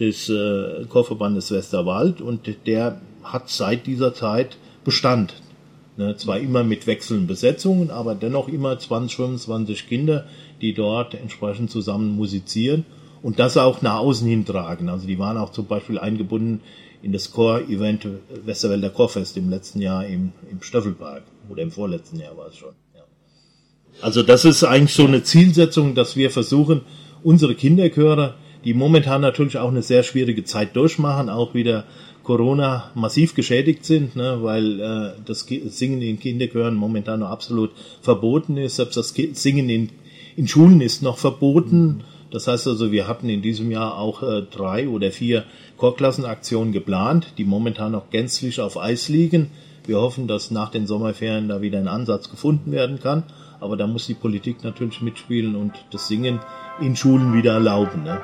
des 0.00 0.28
äh, 0.28 0.84
Chorverbandes 0.88 1.52
Westerwald 1.52 2.20
und 2.20 2.50
der 2.66 3.00
hat 3.22 3.48
seit 3.48 3.86
dieser 3.86 4.12
Zeit 4.12 4.58
Bestand. 4.82 5.40
Ne, 5.96 6.16
zwar 6.16 6.40
immer 6.40 6.64
mit 6.64 6.88
wechselnden 6.88 7.28
Besetzungen, 7.28 7.92
aber 7.92 8.16
dennoch 8.16 8.48
immer 8.48 8.76
20, 8.76 9.14
25 9.14 9.88
Kinder, 9.88 10.26
die 10.60 10.74
dort 10.74 11.14
entsprechend 11.14 11.70
zusammen 11.70 12.16
musizieren 12.16 12.84
und 13.22 13.38
das 13.38 13.56
auch 13.56 13.82
nach 13.82 14.00
außen 14.00 14.26
hin 14.26 14.44
tragen. 14.44 14.88
Also 14.88 15.06
die 15.06 15.20
waren 15.20 15.38
auch 15.38 15.52
zum 15.52 15.66
Beispiel 15.66 16.00
eingebunden 16.00 16.62
in 17.02 17.12
das 17.12 17.30
Chor-Event 17.30 18.08
Westerwälder 18.44 18.90
Chorfest 18.90 19.36
im 19.36 19.48
letzten 19.48 19.80
Jahr 19.80 20.04
im, 20.04 20.32
im 20.50 20.60
Stöffelpark 20.60 21.22
oder 21.48 21.62
im 21.62 21.70
vorletzten 21.70 22.18
Jahr 22.18 22.36
war 22.36 22.48
es 22.48 22.56
schon. 22.56 22.74
Also 24.00 24.22
das 24.22 24.44
ist 24.44 24.64
eigentlich 24.64 24.94
so 24.94 25.06
eine 25.06 25.22
Zielsetzung, 25.22 25.94
dass 25.94 26.16
wir 26.16 26.30
versuchen, 26.30 26.82
unsere 27.22 27.54
Kinderchöre, 27.54 28.34
die 28.64 28.74
momentan 28.74 29.20
natürlich 29.20 29.58
auch 29.58 29.70
eine 29.70 29.82
sehr 29.82 30.02
schwierige 30.02 30.44
Zeit 30.44 30.76
durchmachen, 30.76 31.30
auch 31.30 31.54
wieder 31.54 31.84
Corona 32.22 32.90
massiv 32.94 33.34
geschädigt 33.34 33.84
sind, 33.84 34.16
ne, 34.16 34.38
weil 34.40 34.80
äh, 34.80 35.10
das 35.24 35.46
Singen 35.66 36.02
in 36.02 36.18
Kinderchören 36.18 36.74
momentan 36.74 37.20
noch 37.20 37.28
absolut 37.28 37.70
verboten 38.00 38.56
ist. 38.56 38.76
Selbst 38.76 38.96
das 38.96 39.10
Singen 39.10 39.68
in, 39.68 39.90
in 40.34 40.48
Schulen 40.48 40.80
ist 40.80 41.02
noch 41.02 41.18
verboten. 41.18 42.02
Das 42.30 42.48
heißt 42.48 42.66
also, 42.66 42.90
wir 42.90 43.06
hatten 43.06 43.28
in 43.28 43.42
diesem 43.42 43.70
Jahr 43.70 43.98
auch 43.98 44.22
äh, 44.22 44.42
drei 44.42 44.88
oder 44.88 45.12
vier 45.12 45.44
Chorklassenaktionen 45.76 46.72
geplant, 46.72 47.34
die 47.38 47.44
momentan 47.44 47.92
noch 47.92 48.10
gänzlich 48.10 48.60
auf 48.60 48.78
Eis 48.78 49.08
liegen. 49.08 49.50
Wir 49.86 50.00
hoffen, 50.00 50.26
dass 50.26 50.50
nach 50.50 50.70
den 50.70 50.86
Sommerferien 50.86 51.48
da 51.48 51.60
wieder 51.60 51.78
ein 51.78 51.88
Ansatz 51.88 52.30
gefunden 52.30 52.72
werden 52.72 52.98
kann. 53.00 53.24
Aber 53.60 53.76
da 53.76 53.86
muss 53.86 54.06
die 54.06 54.14
Politik 54.14 54.64
natürlich 54.64 55.00
mitspielen 55.00 55.54
und 55.56 55.72
das 55.90 56.08
Singen 56.08 56.40
in 56.80 56.96
Schulen 56.96 57.34
wieder 57.34 57.54
erlauben. 57.54 58.02
Ne? 58.02 58.20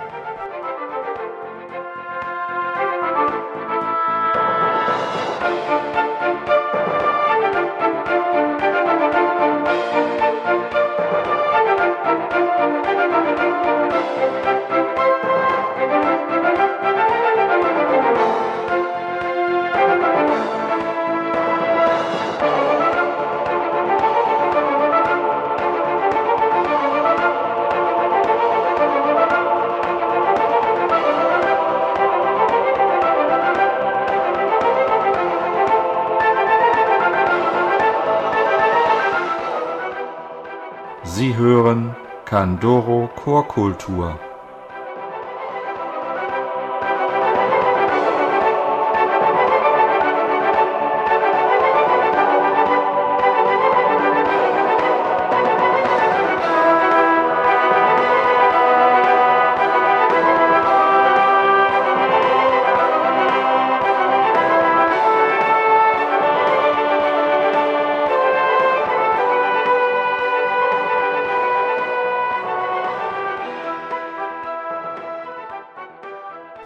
Hören 42.31 42.61
Candoro 42.61 43.09
Chorkultur. 43.17 44.30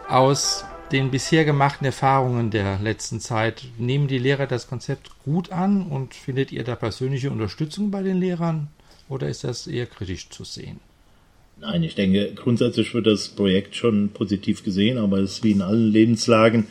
Aus 0.09 0.65
den 0.93 1.11
bisher 1.11 1.45
gemachten 1.45 1.87
Erfahrungen 1.87 2.51
der 2.51 2.79
letzten 2.79 3.21
Zeit 3.21 3.65
nehmen 3.79 4.07
die 4.07 4.19
Lehrer 4.19 4.47
das 4.47 4.69
Konzept 4.69 5.11
gut 5.25 5.51
an 5.51 5.83
und 5.87 6.15
findet 6.15 6.53
ihr 6.53 6.63
da 6.63 6.77
persönliche 6.77 7.31
Unterstützung 7.31 7.91
bei 7.91 8.03
den 8.03 8.19
Lehrern 8.19 8.69
oder 9.09 9.29
ist 9.29 9.45
das 9.45 9.67
eher 9.67 9.87
kritisch 9.87 10.29
zu 10.29 10.45
sehen? 10.45 10.81
Nein, 11.59 11.83
ich 11.83 11.95
denke, 11.95 12.33
grundsätzlich 12.35 12.93
wird 12.95 13.07
das 13.07 13.29
Projekt 13.29 13.77
schon 13.77 14.11
positiv 14.11 14.63
gesehen, 14.63 14.99
aber 14.99 15.19
es 15.19 15.35
ist 15.35 15.45
wie 15.45 15.53
in 15.53 15.63
allen 15.63 15.91
Lebenslagen. 15.91 16.67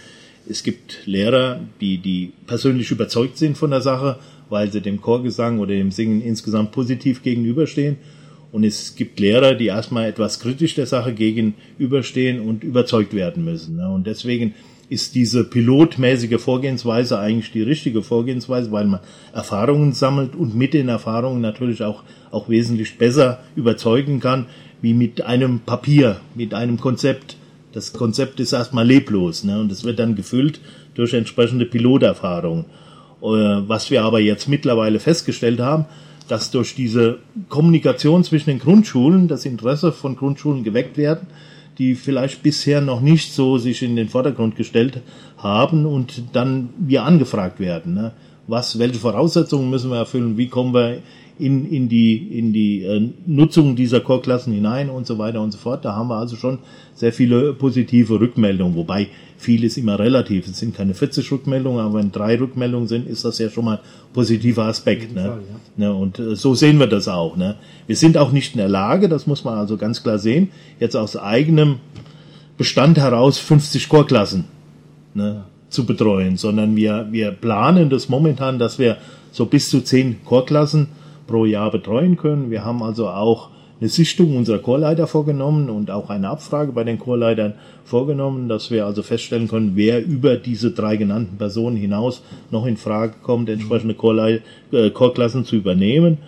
Es 0.48 0.62
gibt 0.62 1.06
Lehrer, 1.06 1.62
die, 1.82 1.98
die 1.98 2.34
persönlich 2.46 2.91
überzeugt 2.91 3.38
sind 3.38 3.58
von 3.58 3.72
der 3.72 3.82
Sache, 3.82 4.19
weil 4.50 4.72
sie 4.72 4.82
dem 4.82 5.02
Chorgesang 5.02 5.60
oder 5.60 5.74
dem 5.74 5.91
Singen 5.91 6.22
insgesamt 6.22 6.72
positiv 6.72 7.24
gegenüberstehen. 7.24 7.98
Und 8.54 8.63
es 8.63 8.96
gibt 8.96 9.20
Lehrer, 9.20 9.56
die 9.56 9.66
erstmal 9.66 10.08
etwas 10.08 10.39
kritisch 10.39 10.76
der 10.76 10.86
Sache 10.86 11.12
gegenüberstehen 11.12 12.39
und 12.39 12.63
überzeugt 12.63 13.16
werden 13.16 13.44
müssen. 13.44 13.78
Ne? 13.78 13.89
Und 13.89 14.06
deswegen 14.06 14.54
ist 14.89 15.16
diese 15.16 15.44
pilotmäßige 15.44 16.39
Vorgehensweise 16.39 17.18
eigentlich 17.18 17.52
die 17.52 17.63
richtige 17.63 18.04
Vorgehensweise, 18.04 18.72
weil 18.72 18.86
man 18.86 19.00
Erfahrungen 19.34 19.94
sammelt 19.94 20.36
und 20.36 20.56
mit 20.56 20.76
den 20.76 20.88
Erfahrungen 20.88 21.42
natürlich 21.42 21.82
auch, 21.82 22.04
auch 22.30 22.48
wesentlich 22.48 23.00
besser 23.00 23.39
überzeugen 23.56 24.20
kann, 24.20 24.46
wie 24.84 24.94
mit 24.94 25.24
einem 25.24 25.62
Papier, 25.62 26.20
mit 26.36 26.54
einem 26.54 26.80
Konzept. 26.80 27.38
Das 27.72 27.92
Konzept 27.92 28.39
ist 28.39 28.54
erstmal 28.54 28.86
leblos 28.86 29.44
ne? 29.44 29.60
und 29.60 29.72
es 29.72 29.84
wird 29.84 29.98
dann 29.98 30.13
gefüllt 30.13 30.62
durch 30.94 31.16
entsprechende 31.16 31.66
Piloterfahrungen. 31.66 32.66
Äh, 33.24 33.26
was 33.68 33.89
wir 33.89 34.04
aber 34.04 34.20
jetzt 34.20 34.48
mittlerweile 34.48 35.00
festgestellt 35.00 35.60
haben, 35.60 35.86
dass 36.27 36.51
durch 36.51 36.75
diese 36.75 37.19
Kommunikation 37.49 38.23
zwischen 38.23 38.49
den 38.49 38.59
Grundschulen 38.59 39.27
das 39.27 39.45
Interesse 39.45 39.91
von 39.91 40.15
Grundschulen 40.15 40.63
geweckt 40.63 40.97
werden, 40.97 41.27
die 41.77 41.95
vielleicht 41.95 42.43
bisher 42.43 42.81
noch 42.81 43.01
nicht 43.01 43.33
so 43.33 43.57
sich 43.57 43.81
in 43.81 43.95
den 43.95 44.09
Vordergrund 44.09 44.55
gestellt 44.55 45.01
haben 45.38 45.86
und 45.86 46.23
dann 46.33 46.69
wir 46.77 47.03
angefragt 47.03 47.59
werden. 47.59 47.93
Ne? 47.93 48.12
Was, 48.47 48.77
welche 48.77 48.99
Voraussetzungen 48.99 49.69
müssen 49.69 49.89
wir 49.89 49.97
erfüllen? 49.97 50.38
Wie 50.38 50.47
kommen 50.47 50.73
wir 50.73 50.99
in, 51.39 51.69
in 51.69 51.89
die, 51.89 52.38
in 52.38 52.54
die 52.54 52.84
äh, 52.84 53.10
Nutzung 53.26 53.76
dieser 53.76 54.02
Chorklassen 54.02 54.54
hinein 54.54 54.89
und 54.89 55.08
so 55.08 55.17
weiter 55.17 55.41
und 55.41 55.52
so 55.52 55.58
fort. 55.58 55.84
Da 55.84 55.96
haben 55.96 56.08
wir 56.10 56.17
also 56.17 56.36
schon 56.36 56.60
sehr 56.93 57.12
viele 57.12 57.54
positive 57.54 58.19
Rückmeldungen, 58.19 58.76
wobei 58.76 59.08
viel 59.38 59.63
ist 59.63 59.78
immer 59.78 59.98
relativ. 59.98 60.48
Es 60.48 60.60
sind 60.60 60.76
keine 60.76 60.93
40 60.93 61.32
Rückmeldungen, 61.32 61.80
aber 61.80 62.00
wenn 62.00 62.12
drei 62.12 62.39
Rückmeldungen 62.39 62.88
sind, 62.88 63.08
ist 63.08 63.26
das 63.26 63.39
ja 63.39 63.50
schon 63.50 63.65
mal 63.65 63.78
ein 63.78 64.13
positiver 64.13 64.65
Aspekt. 64.65 65.13
Ne? 65.15 65.22
Fall, 65.22 65.41
ja. 65.78 65.88
ne? 65.88 65.96
Und 65.96 66.19
äh, 66.19 66.36
so 66.36 66.54
sehen 66.54 66.80
wir 66.80 66.88
das 66.88 67.08
auch. 67.08 67.36
Ne? 67.36 67.56
Wir 67.88 67.96
sind 67.96 68.17
auch 68.17 68.32
nicht 68.32 68.54
in 68.54 68.60
der 68.60 68.69
Lage, 68.69 69.10
das 69.10 69.26
muss 69.26 69.43
man 69.43 69.58
also 69.58 69.78
ganz 69.78 70.04
klar 70.04 70.19
sehen, 70.19 70.50
jetzt 70.80 70.96
aus 70.96 71.17
eigenem 71.17 71.78
Bestand 72.58 73.00
heraus 73.00 73.39
50 73.39 73.89
Chorklassen 73.89 74.46
ne, 75.15 75.46
zu 75.69 75.86
betreuen, 75.86 76.38
sondern 76.38 76.76
wir, 76.76 77.08
wir 77.12 77.32
planen 77.32 77.89
das 77.89 78.08
momentan, 78.08 78.60
dass 78.60 78.78
wir 78.78 78.98
so 79.32 79.48
bis 79.48 79.69
zu 79.69 79.82
10 79.82 80.24
Chorklassen 80.24 80.89
pro 81.27 81.45
Jahr 81.45 81.71
betreuen 81.71 82.17
können. 82.17 82.51
Wir 82.51 82.63
haben 82.65 82.83
also 82.83 83.07
auch 83.09 83.49
eine 83.79 83.89
Sichtung 83.89 84.38
unserer 84.38 84.59
Chorleiter 84.59 85.07
vorgenommen 85.07 85.69
und 85.69 85.91
auch 85.91 86.09
eine 86.09 86.29
Abfrage 86.29 86.71
bei 86.71 86.83
den 86.83 86.99
Chorleitern 86.99 87.55
vorgenommen, 87.83 88.47
dass 88.47 88.71
wir 88.71 88.86
also 88.86 89.03
feststellen 89.03 89.47
können, 89.47 89.73
wer 89.75 90.03
über 90.05 90.38
diese 90.38 90.71
drei 90.71 90.95
genannten 90.95 91.38
Personen 91.38 91.75
hinaus 91.75 92.23
noch 92.49 92.65
in 92.65 92.77
Frage 92.77 93.15
kommt, 93.21 93.49
entsprechende 93.49 93.93
Chorlei 93.93 94.41
äh, 94.71 94.89
Chorklassen 94.89 95.43
zu 95.43 95.57
übernehmen. 95.57 96.19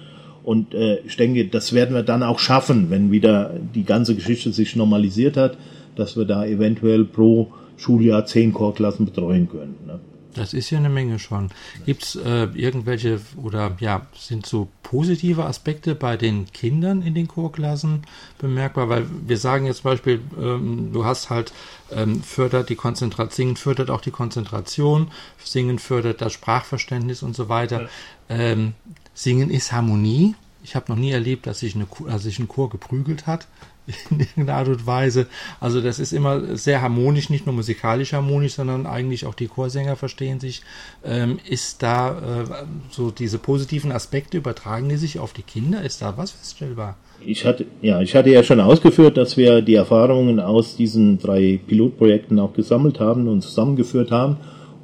Und 0.44 0.74
äh, 0.74 1.00
ich 1.06 1.16
denke, 1.16 1.46
das 1.46 1.74
werden 1.74 1.96
wir 1.96 2.04
dann 2.04 2.24
auch 2.24 2.40
schaffen, 2.40 2.90
wenn 2.90 3.12
wieder 3.12 3.54
die 3.74 3.86
ganze 3.86 4.16
Geschichte 4.16 4.52
sich 4.52 4.76
normalisiert 4.76 5.38
hat, 5.38 5.58
dass 5.96 6.18
wir 6.18 6.26
da 6.26 6.46
eventuell 6.46 7.06
pro 7.06 7.48
Schuljahr 7.78 8.26
zehn 8.26 8.54
Chorklassen 8.54 9.06
betreuen 9.06 9.50
können. 9.50 9.76
Ne? 9.88 10.00
Das 10.36 10.54
ist 10.54 10.70
ja 10.70 10.78
eine 10.78 10.90
Menge 10.90 11.18
schon. 11.18 11.50
Gibt 11.86 12.04
es 12.04 12.16
äh, 12.16 12.48
irgendwelche 12.54 13.22
oder 13.42 13.76
ja, 13.80 14.06
sind 14.18 14.46
so 14.46 14.68
positive 14.84 15.46
Aspekte 15.46 15.96
bei 15.96 16.18
den 16.18 16.52
Kindern 16.52 17.02
in 17.02 17.16
den 17.16 17.28
Chorklassen 17.28 18.04
bemerkbar? 18.38 18.90
Weil 18.90 19.08
wir 19.26 19.38
sagen 19.38 19.66
jetzt 19.66 19.78
zum 19.78 19.92
Beispiel, 19.92 20.22
ähm, 20.40 20.92
du 20.94 21.06
hast 21.06 21.30
halt 21.30 21.54
ähm, 21.92 22.22
fördert 22.22 22.70
die 22.70 22.76
Konzentration, 22.76 23.32
Singen 23.32 23.56
fördert 23.56 23.90
auch 23.90 24.02
die 24.02 24.12
Konzentration, 24.12 25.12
Singen 25.44 25.80
fördert 25.80 26.22
das 26.22 26.34
Sprachverständnis 26.34 27.24
und 27.24 27.36
so 27.36 27.50
weiter. 27.50 27.84
Ja. 27.84 28.36
Ähm, 28.38 28.74
Singen 29.14 29.50
ist 29.50 29.72
Harmonie. 29.72 30.36
Ich 30.64 30.76
habe 30.76 30.92
noch 30.92 30.98
nie 30.98 31.12
erlebt, 31.12 31.48
dass 31.48 31.60
sich, 31.60 31.76
eine, 31.76 31.88
dass 32.08 32.24
sich 32.24 32.40
ein 32.40 32.48
Chor 32.48 32.70
geprügelt 32.70 33.28
hat 33.28 33.48
in 34.10 34.20
irgendeiner 34.20 34.60
Art 34.60 34.68
und 34.68 34.88
Weise. 34.88 35.28
Also 35.60 35.82
das 35.82 36.00
ist 36.00 36.14
immer 36.14 36.58
sehr 36.58 36.82
harmonisch, 36.82 37.30
nicht 37.30 37.46
nur 37.46 37.56
musikalisch 37.56 38.14
harmonisch, 38.14 38.54
sondern 38.54 38.86
eigentlich 38.86 39.26
auch 39.26 39.34
die 39.36 39.48
Chorsänger 39.48 39.96
verstehen 39.96 40.40
sich. 40.40 40.62
Ähm, 41.04 41.40
ist 41.48 41.84
da 41.84 42.12
äh, 42.12 42.66
so 42.90 43.12
diese 43.12 43.38
positiven 43.38 43.92
Aspekte, 43.92 44.38
übertragen 44.38 44.90
die 44.90 44.98
sich 44.98 45.20
auf 45.20 45.34
die 45.34 45.44
Kinder? 45.44 45.84
Ist 45.84 46.02
da 46.02 46.18
was 46.18 46.32
feststellbar? 46.32 46.98
Ich 47.26 47.46
hatte, 47.46 47.66
ja, 47.82 48.02
ich 48.02 48.16
hatte 48.16 48.30
ja 48.30 48.44
schon 48.44 48.60
ausgeführt, 48.60 49.18
dass 49.18 49.38
wir 49.38 49.62
die 49.62 49.76
Erfahrungen 49.76 50.40
aus 50.40 50.76
diesen 50.76 51.18
drei 51.18 51.60
Pilotprojekten 51.66 52.40
auch 52.40 52.54
gesammelt 52.54 53.00
haben 53.00 53.28
und 53.28 53.42
zusammengeführt 53.42 54.12
haben, 54.12 54.38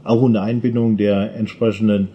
auch 0.04 0.22
unter 0.22 0.42
Einbindung 0.42 0.98
der 0.98 1.36
entsprechenden 1.36 2.10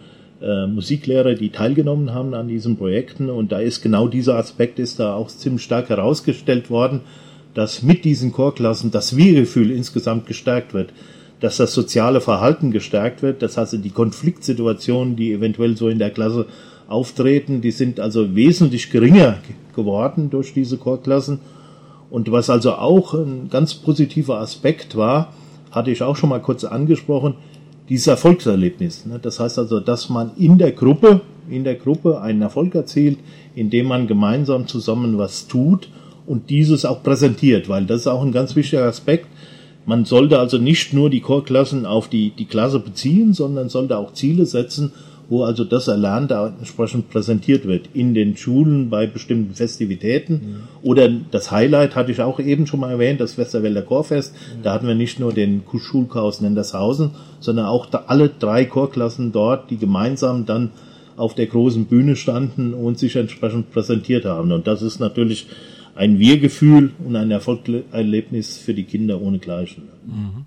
äh, 0.46 0.66
Musiklehrer, 0.68 1.34
die 1.34 1.50
teilgenommen 1.50 2.14
haben 2.14 2.32
an 2.34 2.46
diesen 2.46 2.76
Projekten. 2.76 3.30
Und 3.30 3.50
da 3.50 3.58
ist 3.58 3.82
genau 3.82 4.06
dieser 4.06 4.36
Aspekt 4.36 4.78
ist 4.78 5.00
da 5.00 5.14
auch 5.14 5.28
ziemlich 5.28 5.64
stark 5.64 5.88
herausgestellt 5.88 6.70
worden, 6.70 7.00
dass 7.54 7.82
mit 7.82 8.04
diesen 8.04 8.32
Chorklassen 8.32 8.90
das 8.90 9.16
Wir-Gefühl 9.16 9.70
insgesamt 9.72 10.26
gestärkt 10.26 10.72
wird, 10.72 10.92
dass 11.40 11.56
das 11.56 11.74
soziale 11.74 12.20
Verhalten 12.20 12.70
gestärkt 12.70 13.22
wird, 13.22 13.42
das 13.42 13.56
heißt 13.56 13.82
die 13.82 13.90
Konfliktsituationen, 13.90 15.16
die 15.16 15.32
eventuell 15.32 15.76
so 15.76 15.88
in 15.88 15.98
der 15.98 16.10
Klasse 16.10 16.46
auftreten, 16.88 17.60
die 17.60 17.72
sind 17.72 17.98
also 17.98 18.36
wesentlich 18.36 18.90
geringer 18.90 19.38
geworden 19.74 20.30
durch 20.30 20.54
diese 20.54 20.76
Chorklassen. 20.78 21.40
Und 22.08 22.30
was 22.30 22.50
also 22.50 22.74
auch 22.74 23.14
ein 23.14 23.48
ganz 23.50 23.74
positiver 23.74 24.38
Aspekt 24.38 24.96
war, 24.96 25.32
hatte 25.72 25.90
ich 25.90 26.02
auch 26.02 26.16
schon 26.16 26.30
mal 26.30 26.40
kurz 26.40 26.64
angesprochen, 26.64 27.34
dieses 27.88 28.06
Erfolgserlebnis. 28.06 29.06
Ne? 29.06 29.18
Das 29.20 29.40
heißt 29.40 29.58
also, 29.58 29.80
dass 29.80 30.08
man 30.08 30.32
in 30.36 30.58
der 30.58 30.72
Gruppe, 30.72 31.20
in 31.48 31.64
der 31.64 31.76
Gruppe 31.76 32.20
einen 32.20 32.42
Erfolg 32.42 32.74
erzielt, 32.74 33.18
indem 33.54 33.86
man 33.86 34.06
gemeinsam 34.06 34.66
zusammen 34.66 35.18
was 35.18 35.46
tut 35.46 35.88
und 36.26 36.50
dieses 36.50 36.84
auch 36.84 37.02
präsentiert, 37.02 37.68
weil 37.68 37.86
das 37.86 38.02
ist 38.02 38.06
auch 38.08 38.22
ein 38.22 38.32
ganz 38.32 38.56
wichtiger 38.56 38.84
Aspekt. 38.84 39.26
Man 39.84 40.04
sollte 40.04 40.40
also 40.40 40.58
nicht 40.58 40.92
nur 40.92 41.10
die 41.10 41.20
Chorklassen 41.20 41.86
auf 41.86 42.08
die, 42.08 42.30
die 42.30 42.46
Klasse 42.46 42.80
beziehen, 42.80 43.34
sondern 43.34 43.68
sollte 43.68 43.96
auch 43.96 44.12
Ziele 44.12 44.44
setzen 44.44 44.92
wo 45.28 45.42
also 45.42 45.64
das 45.64 45.88
Erlernte 45.88 46.52
entsprechend 46.58 47.10
präsentiert 47.10 47.66
wird 47.66 47.88
in 47.94 48.14
den 48.14 48.36
Schulen 48.36 48.90
bei 48.90 49.06
bestimmten 49.06 49.54
Festivitäten. 49.54 50.32
Mhm. 50.32 50.56
Oder 50.82 51.08
das 51.08 51.50
Highlight 51.50 51.96
hatte 51.96 52.12
ich 52.12 52.20
auch 52.20 52.38
eben 52.38 52.66
schon 52.66 52.80
mal 52.80 52.92
erwähnt, 52.92 53.20
das 53.20 53.36
Westerwälder 53.36 53.82
Chorfest. 53.82 54.34
Mhm. 54.34 54.62
Da 54.62 54.72
hatten 54.72 54.86
wir 54.86 54.94
nicht 54.94 55.18
nur 55.18 55.32
den 55.32 55.62
Schulchaos 55.76 56.40
Nendershausen, 56.40 57.10
sondern 57.40 57.66
auch 57.66 57.88
alle 58.06 58.28
drei 58.28 58.64
Chorklassen 58.64 59.32
dort, 59.32 59.70
die 59.70 59.78
gemeinsam 59.78 60.46
dann 60.46 60.70
auf 61.16 61.34
der 61.34 61.46
großen 61.46 61.86
Bühne 61.86 62.14
standen 62.14 62.74
und 62.74 62.98
sich 62.98 63.16
entsprechend 63.16 63.72
präsentiert 63.72 64.24
haben. 64.24 64.52
Und 64.52 64.66
das 64.66 64.82
ist 64.82 65.00
natürlich 65.00 65.46
ein 65.94 66.18
Wir-Gefühl 66.18 66.90
und 67.04 67.16
ein 67.16 67.30
Erfolgserlebnis 67.30 68.58
für 68.58 68.74
die 68.74 68.84
Kinder 68.84 69.20
ohnegleichen. 69.20 69.84
Mhm. 70.06 70.44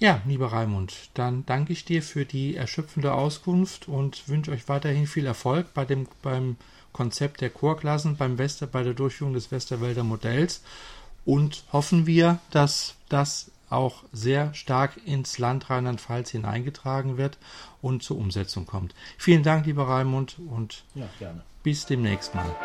Ja, 0.00 0.22
lieber 0.24 0.50
Raimund, 0.50 1.10
dann 1.12 1.44
danke 1.44 1.74
ich 1.74 1.84
dir 1.84 2.02
für 2.02 2.24
die 2.24 2.56
erschöpfende 2.56 3.12
Auskunft 3.12 3.86
und 3.86 4.30
wünsche 4.30 4.50
euch 4.50 4.66
weiterhin 4.66 5.06
viel 5.06 5.26
Erfolg 5.26 5.74
bei 5.74 5.84
dem, 5.84 6.08
beim 6.22 6.56
Konzept 6.94 7.42
der 7.42 7.50
Chorklassen, 7.50 8.16
beim 8.16 8.38
Wester, 8.38 8.66
bei 8.66 8.82
der 8.82 8.94
Durchführung 8.94 9.34
des 9.34 9.52
Westerwälder 9.52 10.02
Modells 10.02 10.62
und 11.26 11.64
hoffen 11.70 12.06
wir, 12.06 12.38
dass 12.50 12.94
das 13.10 13.50
auch 13.68 14.02
sehr 14.10 14.54
stark 14.54 14.98
ins 15.04 15.36
Land 15.36 15.68
Rheinland-Pfalz 15.68 16.30
hineingetragen 16.30 17.18
wird 17.18 17.36
und 17.82 18.02
zur 18.02 18.16
Umsetzung 18.16 18.64
kommt. 18.64 18.94
Vielen 19.18 19.42
Dank, 19.42 19.66
lieber 19.66 19.86
Raimund, 19.86 20.38
und 20.38 20.82
ja, 20.94 21.08
bis 21.62 21.84
demnächst 21.84 22.34
mal. 22.34 22.56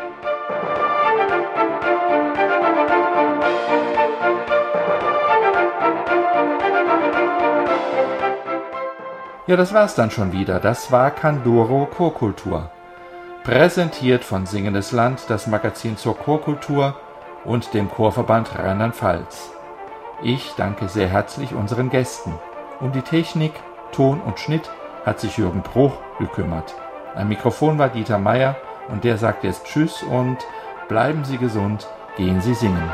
Ja, 9.48 9.54
das 9.54 9.72
war's 9.72 9.94
dann 9.94 10.10
schon 10.10 10.32
wieder. 10.32 10.58
Das 10.58 10.90
war 10.90 11.12
Kandoro 11.12 11.86
Chorkultur. 11.86 12.68
Präsentiert 13.44 14.24
von 14.24 14.44
Singendes 14.44 14.90
Land, 14.90 15.26
das 15.28 15.46
Magazin 15.46 15.96
zur 15.96 16.18
Chorkultur 16.18 16.96
und 17.44 17.72
dem 17.72 17.88
Chorverband 17.88 18.58
Rheinland-Pfalz. 18.58 19.52
Ich 20.20 20.52
danke 20.56 20.88
sehr 20.88 21.06
herzlich 21.06 21.54
unseren 21.54 21.90
Gästen. 21.90 22.34
Um 22.80 22.90
die 22.90 23.02
Technik, 23.02 23.52
Ton 23.92 24.20
und 24.20 24.40
Schnitt 24.40 24.68
hat 25.04 25.20
sich 25.20 25.38
Jürgen 25.38 25.62
Bruch 25.62 25.92
gekümmert. 26.18 26.74
Am 27.14 27.28
Mikrofon 27.28 27.78
war 27.78 27.88
Dieter 27.88 28.18
Meier 28.18 28.56
und 28.88 29.04
der 29.04 29.16
sagt 29.16 29.44
jetzt 29.44 29.66
Tschüss 29.66 30.02
und 30.02 30.38
bleiben 30.88 31.24
Sie 31.24 31.38
gesund, 31.38 31.86
gehen 32.16 32.40
Sie 32.40 32.54
singen. 32.54 32.90